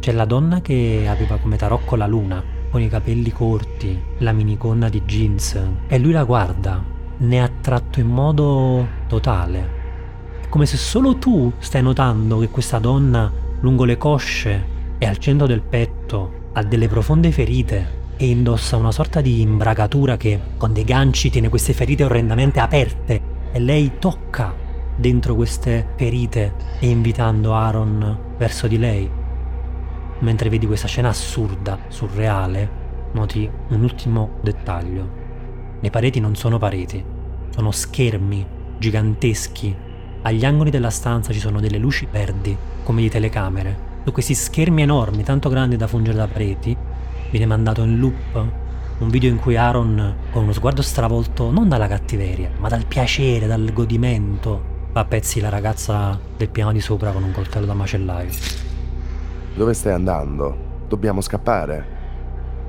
C'è 0.07 0.13
la 0.13 0.25
donna 0.25 0.61
che 0.61 1.05
aveva 1.09 1.37
come 1.37 1.57
tarocco 1.57 1.97
la 1.97 2.07
luna, 2.07 2.41
con 2.71 2.81
i 2.81 2.89
capelli 2.89 3.33
corti, 3.33 4.01
la 4.19 4.31
minigonna 4.31 4.89
di 4.89 5.03
jeans, 5.03 5.61
e 5.89 5.99
lui 5.99 6.13
la 6.13 6.23
guarda, 6.23 6.81
ne 7.17 7.37
è 7.37 7.41
attratto 7.41 7.99
in 7.99 8.07
modo 8.07 8.87
totale 9.09 10.47
come 10.49 10.65
se 10.65 10.77
solo 10.77 11.17
tu 11.17 11.53
stai 11.59 11.83
notando 11.83 12.39
che 12.39 12.51
questa 12.51 12.79
donna 12.79 13.33
lungo 13.63 13.83
le 13.83 13.97
cosce 13.97 14.65
e 14.97 15.07
al 15.07 15.19
centro 15.19 15.49
del 15.49 15.61
petto 15.61 16.51
ha 16.53 16.63
delle 16.63 16.87
profonde 16.87 17.33
ferite 17.33 18.05
e 18.17 18.29
indossa 18.29 18.77
una 18.77 18.93
sorta 18.93 19.21
di 19.21 19.41
imbragatura 19.41 20.17
che 20.17 20.39
con 20.57 20.73
dei 20.73 20.85
ganci 20.85 21.31
tiene 21.31 21.49
queste 21.49 21.73
ferite 21.73 22.05
orrendamente 22.05 22.61
aperte 22.61 23.21
e 23.51 23.59
lei 23.59 23.95
tocca 23.99 24.55
dentro 24.95 25.35
queste 25.35 25.89
ferite 25.97 26.55
invitando 26.83 27.55
Aaron 27.55 28.19
verso 28.39 28.69
di 28.69 28.79
lei. 28.79 29.25
Mentre 30.21 30.49
vedi 30.49 30.67
questa 30.67 30.87
scena 30.87 31.09
assurda, 31.09 31.79
surreale, 31.89 32.85
noti 33.13 33.49
un 33.69 33.83
ultimo 33.83 34.39
dettaglio. 34.43 35.25
Le 35.81 35.91
pareti 35.91 36.21
non 36.21 36.35
sono 36.35 36.59
pareti, 36.59 37.05
sono 37.51 37.71
schermi 37.71 38.47
giganteschi 38.79 39.85
agli 40.27 40.45
angoli 40.45 40.71
della 40.71 40.91
stanza 40.91 41.33
ci 41.33 41.39
sono 41.39 41.61
delle 41.61 41.79
luci 41.79 42.09
verdi, 42.11 42.57
come 42.83 43.01
di 43.01 43.09
telecamere. 43.09 43.95
Su 44.05 44.11
questi 44.11 44.35
schermi 44.35 44.83
enormi, 44.83 45.23
tanto 45.23 45.49
grandi 45.49 45.77
da 45.77 45.87
fungere 45.87 46.17
da 46.17 46.27
pareti, 46.27 46.77
viene 47.31 47.47
mandato 47.47 47.83
in 47.83 47.99
loop 47.99 48.47
un 48.99 49.09
video 49.09 49.31
in 49.31 49.37
cui 49.37 49.57
Aaron, 49.57 50.17
con 50.33 50.43
uno 50.43 50.53
sguardo 50.53 50.83
stravolto 50.83 51.53
non 51.53 51.69
dalla 51.69 51.87
cattiveria, 51.87 52.51
ma 52.59 52.69
dal 52.69 52.87
piacere, 52.87 53.47
dal 53.47 53.73
godimento, 53.73 54.89
fa 54.91 55.01
a 55.01 55.05
pezzi 55.05 55.39
la 55.39 55.49
ragazza 55.49 56.19
del 56.37 56.49
piano 56.49 56.73
di 56.73 56.81
sopra 56.81 57.13
con 57.13 57.23
un 57.23 57.31
coltello 57.31 57.67
da 57.67 57.75
macellaio. 57.75 58.66
Dove 59.57 59.73
stai 59.73 59.95
andando? 59.95 60.85
Dobbiamo 60.87 61.23
scappare. 61.23 61.95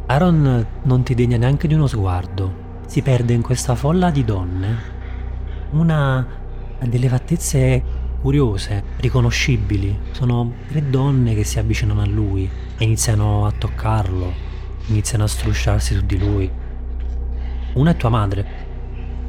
Aaron 0.05 0.65
non 0.83 1.03
ti 1.03 1.15
degna 1.15 1.35
neanche 1.35 1.67
di 1.67 1.73
uno 1.73 1.85
sguardo. 1.85 2.65
Si 2.87 3.01
perde 3.01 3.33
in 3.33 3.41
questa 3.41 3.75
folla 3.75 4.09
di 4.09 4.23
donne. 4.23 4.75
Una 5.71 6.25
delle 6.79 7.09
fattezze 7.09 7.83
curiose, 8.21 8.83
riconoscibili. 9.01 9.99
Sono 10.11 10.53
tre 10.69 10.89
donne 10.89 11.35
che 11.35 11.43
si 11.43 11.59
avvicinano 11.59 11.99
a 11.99 12.05
lui 12.05 12.49
e 12.77 12.83
iniziano 12.85 13.45
a 13.45 13.51
toccarlo, 13.51 14.31
iniziano 14.85 15.25
a 15.25 15.27
strusciarsi 15.27 15.93
su 15.93 16.05
di 16.05 16.17
lui. 16.17 16.49
Una 17.73 17.91
è 17.91 17.97
tua 17.97 18.09
madre, 18.09 18.45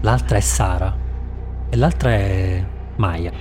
l'altra 0.03 0.37
è 0.37 0.41
Sara 0.41 0.97
e 1.69 1.77
l'altra 1.77 2.11
è 2.11 2.65
Maya. 2.95 3.33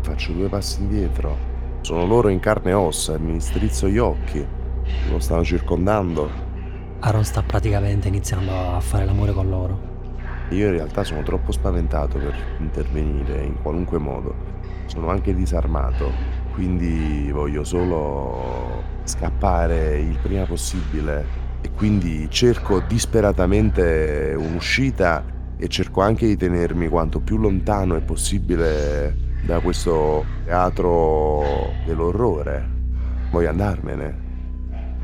Faccio 0.00 0.32
due 0.32 0.48
passi 0.48 0.80
indietro. 0.80 1.49
Sono 1.82 2.04
loro 2.04 2.28
in 2.28 2.40
carne 2.40 2.70
e 2.70 2.74
ossa 2.74 3.14
e 3.14 3.18
mi 3.18 3.40
strizzo 3.40 3.88
gli 3.88 3.98
occhi. 3.98 4.46
Lo 5.10 5.18
stanno 5.18 5.44
circondando. 5.44 6.28
Aaron 7.00 7.24
sta 7.24 7.42
praticamente 7.42 8.08
iniziando 8.08 8.76
a 8.76 8.80
fare 8.80 9.06
l'amore 9.06 9.32
con 9.32 9.48
loro. 9.48 9.88
Io 10.50 10.66
in 10.66 10.72
realtà 10.72 11.04
sono 11.04 11.22
troppo 11.22 11.52
spaventato 11.52 12.18
per 12.18 12.34
intervenire 12.58 13.42
in 13.42 13.62
qualunque 13.62 13.98
modo. 13.98 14.34
Sono 14.86 15.08
anche 15.08 15.34
disarmato, 15.34 16.12
quindi 16.52 17.30
voglio 17.32 17.64
solo 17.64 18.82
scappare 19.04 20.00
il 20.00 20.18
prima 20.20 20.44
possibile 20.44 21.24
e 21.62 21.70
quindi 21.70 22.28
cerco 22.30 22.80
disperatamente 22.80 24.34
un'uscita 24.36 25.24
e 25.56 25.68
cerco 25.68 26.02
anche 26.02 26.26
di 26.26 26.36
tenermi 26.36 26.88
quanto 26.88 27.20
più 27.20 27.38
lontano 27.38 27.96
è 27.96 28.00
possibile 28.00 29.28
da 29.44 29.60
questo 29.60 30.24
teatro 30.44 31.42
dell'orrore. 31.84 32.68
Voglio 33.30 33.48
andarmene. 33.48 34.28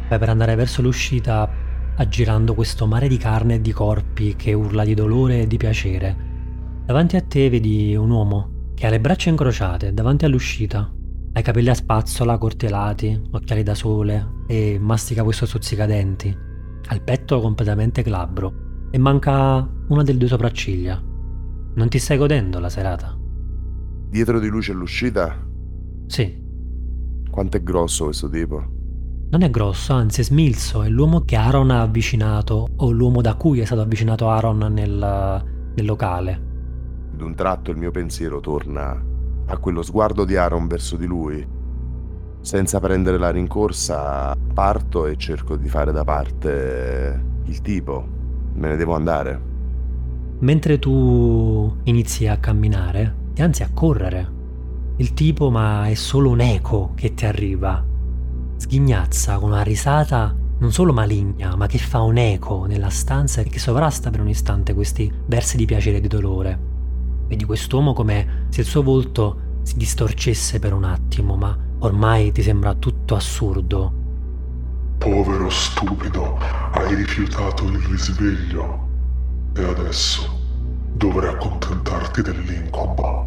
Beh, 0.09 0.19
per 0.19 0.29
andare 0.29 0.55
verso 0.55 0.83
l'uscita, 0.83 1.49
aggirando 1.97 2.55
questo 2.55 2.87
mare 2.87 3.09
di 3.09 3.17
carne 3.17 3.55
e 3.55 3.61
di 3.61 3.73
corpi 3.73 4.37
che 4.37 4.53
urla 4.53 4.85
di 4.85 4.95
dolore 4.95 5.43
e 5.43 5.47
di 5.47 5.57
piacere, 5.57 6.17
davanti 6.85 7.17
a 7.17 7.23
te 7.23 7.51
vedi 7.51 7.97
un 7.97 8.11
uomo 8.11 8.71
che 8.75 8.87
ha 8.87 8.91
le 8.91 9.01
braccia 9.01 9.31
incrociate 9.31 9.95
davanti 9.95 10.25
all'uscita, 10.25 10.93
ha 11.33 11.39
i 11.39 11.43
capelli 11.43 11.71
a 11.71 11.75
spazzola, 11.75 12.39
cortelati, 12.39 13.21
occhiali 13.33 13.63
da 13.63 13.75
sole 13.75 14.45
e 14.47 14.79
mastica 14.81 15.25
questo 15.25 15.47
stuzzicadenti, 15.47 16.37
ha 16.89 16.95
il 16.95 17.03
petto 17.03 17.41
completamente 17.41 18.03
glabro 18.03 18.89
e 18.91 18.99
manca 18.99 19.69
una 19.89 20.03
delle 20.03 20.19
due 20.19 20.29
sopracciglia. 20.29 21.03
Non 21.75 21.89
ti 21.89 21.99
stai 21.99 22.17
godendo 22.17 22.59
la 22.59 22.69
serata? 22.69 23.16
Dietro 24.09 24.39
di 24.39 24.49
lui 24.49 24.61
c'è 24.61 24.73
l'uscita? 24.73 25.37
Sì. 26.07 26.45
Quanto 27.31 27.57
è 27.57 27.63
grosso 27.63 28.05
questo 28.05 28.29
tipo? 28.29 28.75
Non 29.29 29.43
è 29.43 29.51
grosso, 29.51 29.93
anzi 29.93 30.21
è 30.21 30.25
smilzo, 30.25 30.83
è 30.83 30.89
l'uomo 30.89 31.23
che 31.23 31.35
Aaron 31.35 31.71
ha 31.71 31.83
avvicinato, 31.83 32.69
o 32.77 32.91
l'uomo 32.91 33.21
da 33.21 33.35
cui 33.35 33.59
è 33.59 33.65
stato 33.65 33.81
avvicinato 33.81 34.29
Aaron 34.29 34.59
nel, 34.73 35.45
nel 35.75 35.85
locale. 35.85 36.41
D'un 37.13 37.35
tratto 37.35 37.73
il 37.73 37.77
mio 37.77 37.91
pensiero 37.91 38.41
torna 38.41 39.03
a 39.47 39.59
quello 39.59 39.83
sguardo 39.83 40.25
di 40.25 40.37
Aaron 40.37 40.69
verso 40.69 40.97
di 40.97 41.07
lui. 41.07 41.47
Senza 42.41 42.79
prendere 42.79 43.19
la 43.19 43.31
rincorsa, 43.31 44.37
parto 44.55 45.07
e 45.07 45.17
cerco 45.17 45.57
di 45.57 45.69
fare 45.69 45.91
da 45.91 46.05
parte 46.05 47.25
il 47.47 47.61
tipo, 47.61 48.07
me 48.55 48.69
ne 48.69 48.77
devo 48.77 48.95
andare. 48.95 49.43
Mentre 50.39 50.79
tu 50.79 51.77
inizi 51.83 52.29
a 52.29 52.39
camminare, 52.39 53.25
e 53.37 53.43
anzi 53.43 53.63
a 53.63 53.71
correre, 53.73 54.33
il 54.97 55.13
tipo 55.13 55.51
ma 55.51 55.87
è 55.87 55.95
solo 55.95 56.31
un 56.31 56.41
eco 56.41 56.93
che 56.95 57.13
ti 57.15 57.27
arriva. 57.27 57.85
Sghignazza 58.57 59.39
con 59.39 59.51
una 59.51 59.63
risata 59.63 60.35
non 60.59 60.73
solo 60.73 60.95
maligna, 60.95 61.55
ma 61.55 61.67
che 61.67 61.77
fa 61.77 62.01
un 62.01 62.17
eco 62.17 62.65
nella 62.65 62.89
stanza 62.89 63.43
e 63.43 63.45
che 63.45 63.59
sovrasta 63.59 64.09
per 64.09 64.21
un 64.21 64.29
istante 64.29 64.73
questi 64.73 65.13
versi 65.27 65.59
di 65.59 65.67
piacere 65.67 65.99
e 65.99 66.01
di 66.01 66.09
dolore. 66.09 66.59
Vedi 67.29 67.45
quest'uomo 67.45 67.93
come 67.93 68.47
se 68.49 68.63
il 68.63 68.67
suo 68.67 68.83
volto 68.83 69.41
si 69.63 69.77
distorcesse 69.77 70.59
per 70.59 70.73
un 70.73 70.85
attimo, 70.85 71.37
ma 71.37 71.55
ormai 71.81 72.33
ti 72.33 72.41
sembra 72.41 72.73
tutto 72.73 73.15
assurdo, 73.15 74.05
Povero 74.99 75.49
stupido, 75.51 76.39
hai 76.73 76.95
rifiutato 76.95 77.65
il 77.65 77.79
risveglio 77.79 78.89
e 79.55 79.63
adesso 79.63 80.29
dovrai 80.95 81.35
accontentarti 81.35 82.23
dell'incubo. 82.23 83.26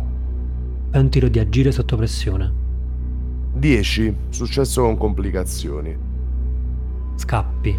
È 0.91 0.97
un 0.97 1.10
tiro 1.10 1.28
di 1.28 1.38
agire 1.38 1.71
sotto 1.71 1.95
pressione. 1.95 2.52
10. 3.54 4.15
Successo 4.30 4.82
con 4.82 4.97
complicazioni. 4.97 5.95
Scappi, 7.15 7.78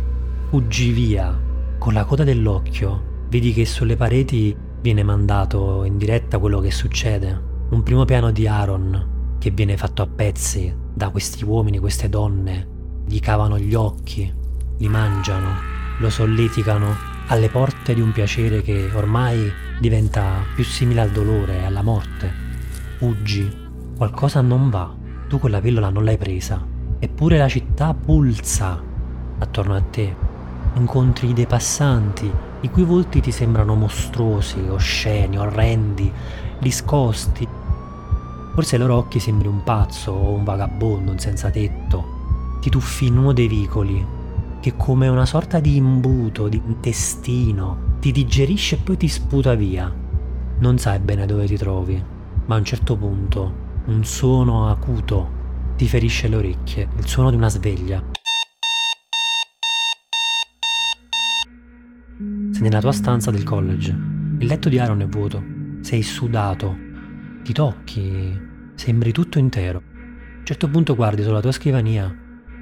fuggi 0.49 0.93
via, 0.93 1.37
con 1.77 1.93
la 1.93 2.05
coda 2.05 2.23
dell'occhio, 2.23 3.27
vedi 3.29 3.53
che 3.53 3.67
sulle 3.67 3.97
pareti 3.97 4.57
viene 4.81 5.03
mandato 5.03 5.83
in 5.83 5.99
diretta 5.99 6.39
quello 6.39 6.61
che 6.61 6.71
succede. 6.71 7.49
Un 7.71 7.83
primo 7.83 8.05
piano 8.05 8.31
di 8.31 8.47
Aaron 8.47 9.35
che 9.41 9.51
viene 9.51 9.77
fatto 9.77 10.03
a 10.03 10.07
pezzi 10.07 10.73
da 10.95 11.09
questi 11.09 11.43
uomini, 11.45 11.81
queste 11.81 12.09
donne 12.09 12.69
gli 13.07 13.19
cavano 13.19 13.59
gli 13.59 13.75
occhi, 13.75 14.33
li 14.79 14.89
mangiano, 14.89 15.49
lo 15.99 16.11
solleticano 16.11 16.95
alle 17.27 17.49
porte 17.49 17.93
di 17.93 18.01
un 18.01 18.13
piacere 18.13 18.63
che 18.63 18.89
ormai 18.95 19.51
diventa 19.81 20.45
più 20.55 20.63
simile 20.63 21.01
al 21.01 21.11
dolore 21.11 21.59
e 21.59 21.65
alla 21.65 21.83
morte. 21.83 22.50
Fuggi, 23.01 23.51
qualcosa 23.97 24.43
non 24.43 24.69
va, 24.69 24.95
tu 25.27 25.39
quella 25.39 25.59
pillola 25.59 25.89
non 25.89 26.05
l'hai 26.05 26.19
presa, 26.19 26.63
eppure 26.99 27.39
la 27.39 27.49
città 27.49 27.95
pulsa 27.95 28.79
attorno 29.39 29.75
a 29.75 29.81
te. 29.81 30.15
Incontri 30.75 31.33
dei 31.33 31.47
passanti, 31.47 32.31
i 32.61 32.69
cui 32.69 32.83
volti 32.83 33.23
ti 33.23 33.33
sembrano 33.33 33.75
mostruosi, 33.75 34.59
osceni, 34.69 35.39
orrendi, 35.39 36.13
discosti. 36.59 37.49
Forse 38.53 38.75
ai 38.75 38.83
loro 38.83 38.97
occhi 38.97 39.19
sembri 39.19 39.49
un 39.49 39.65
pazzo 39.65 40.13
o 40.13 40.35
un 40.35 40.45
vagabondo, 40.45 41.13
un 41.13 41.19
senza 41.19 41.49
tetto, 41.49 42.59
ti 42.61 42.69
tuffi 42.69 43.07
in 43.07 43.17
uno 43.17 43.33
dei 43.33 43.49
vicoli 43.49 44.07
che 44.61 44.77
come 44.77 45.09
una 45.09 45.25
sorta 45.25 45.59
di 45.59 45.77
imbuto, 45.77 46.49
di 46.49 46.61
intestino, 46.63 47.97
ti 47.99 48.13
digerisce 48.13 48.75
e 48.75 48.79
poi 48.81 48.99
ti 48.99 49.09
sputa 49.09 49.55
via. 49.55 49.91
Non 50.59 50.77
sai 50.77 50.99
bene 50.99 51.25
dove 51.25 51.47
ti 51.47 51.57
trovi, 51.57 52.19
ma 52.51 52.57
a 52.57 52.59
un 52.59 52.65
certo 52.65 52.97
punto 52.97 53.83
un 53.85 54.05
suono 54.05 54.69
acuto 54.69 55.39
ti 55.77 55.87
ferisce 55.87 56.27
le 56.27 56.35
orecchie, 56.35 56.89
il 56.97 57.07
suono 57.07 57.31
di 57.31 57.37
una 57.37 57.49
sveglia. 57.49 58.03
Sei 62.51 62.61
nella 62.61 62.81
tua 62.81 62.91
stanza 62.91 63.31
del 63.31 63.45
college. 63.45 63.97
Il 64.41 64.47
letto 64.47 64.69
di 64.69 64.81
Aaron 64.81 65.01
è 65.01 65.07
vuoto. 65.07 65.41
Sei 65.83 66.03
sudato. 66.03 66.77
Ti 67.45 67.53
tocchi. 67.53 68.37
Sembri 68.75 69.13
tutto 69.13 69.39
intero. 69.39 69.79
A 69.79 70.39
un 70.39 70.45
certo 70.45 70.69
punto 70.69 70.97
guardi 70.97 71.23
sulla 71.23 71.41
tua 71.41 71.53
scrivania 71.53 72.13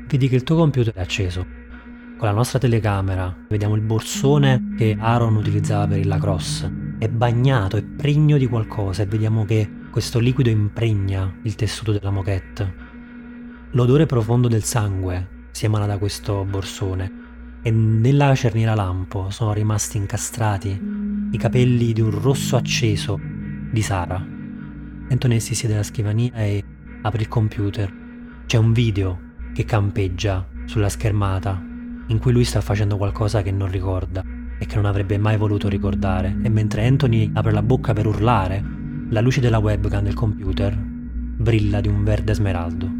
vedi 0.07 0.29
che 0.29 0.37
il 0.37 0.43
tuo 0.43 0.57
computer 0.57 0.93
è 0.93 1.01
acceso. 1.01 1.47
Con 2.19 2.29
la 2.29 2.35
nostra 2.35 2.59
telecamera 2.59 3.35
vediamo 3.49 3.75
il 3.75 3.81
borsone 3.81 4.75
che 4.77 4.95
Aaron 5.01 5.35
utilizzava 5.37 5.87
per 5.87 5.99
il 5.99 6.09
lacrosse. 6.09 6.97
È 6.99 7.09
bagnato, 7.09 7.79
è 7.79 7.83
pregno 7.83 8.37
di 8.37 8.47
qualcosa 8.47 9.03
e 9.03 9.07
vediamo 9.07 9.47
che 9.47 9.78
questo 9.91 10.19
liquido 10.19 10.51
impregna 10.51 11.33
il 11.43 11.55
tessuto 11.55 11.93
della 11.93 12.11
moquette. 12.11 12.75
L'odore 13.73 14.07
profondo 14.07 14.49
del 14.49 14.63
sangue 14.63 15.47
si 15.51 15.65
emana 15.65 15.87
da 15.87 15.99
questo 15.99 16.45
borsone 16.45 17.27
e 17.63 17.71
nella 17.71 18.35
cerniera 18.35 18.75
lampo 18.75 19.31
sono 19.31 19.53
rimasti 19.53 19.97
incastrati 19.97 20.81
i 21.31 21.37
capelli 21.39 21.93
di 21.93 22.01
un 22.01 22.11
rosso 22.11 22.57
acceso 22.57 23.19
di 23.71 23.83
Sara. 23.83 24.25
Anthony 25.11 25.41
si 25.41 25.55
siede 25.55 25.75
alla 25.75 25.83
scrivania 25.83 26.33
e 26.35 26.65
apre 27.03 27.23
il 27.23 27.29
computer. 27.29 27.93
C'è 28.47 28.57
un 28.57 28.73
video 28.73 29.21
che 29.53 29.65
campeggia 29.65 30.47
sulla 30.67 30.89
schermata, 30.89 31.61
in 32.07 32.19
cui 32.19 32.33
lui 32.33 32.45
sta 32.45 32.61
facendo 32.61 32.97
qualcosa 32.97 33.43
che 33.43 33.51
non 33.51 33.71
ricorda 33.71 34.23
e 34.59 34.67
che 34.67 34.77
non 34.77 34.85
avrebbe 34.85 35.19
mai 35.19 35.37
voluto 35.37 35.69
ricordare, 35.69 36.37
e 36.43 36.49
mentre 36.49 36.87
Anthony 36.87 37.31
apre 37.35 37.53
la 37.53 37.63
bocca 37.63 37.93
per 37.93 38.07
urlare, 38.07 38.63
la 39.11 39.21
luce 39.21 39.41
della 39.41 39.59
webcam 39.59 40.03
del 40.05 40.13
computer 40.13 40.77
brilla 40.77 41.81
di 41.81 41.89
un 41.89 42.05
verde 42.05 42.35
smeraldo. 42.35 42.98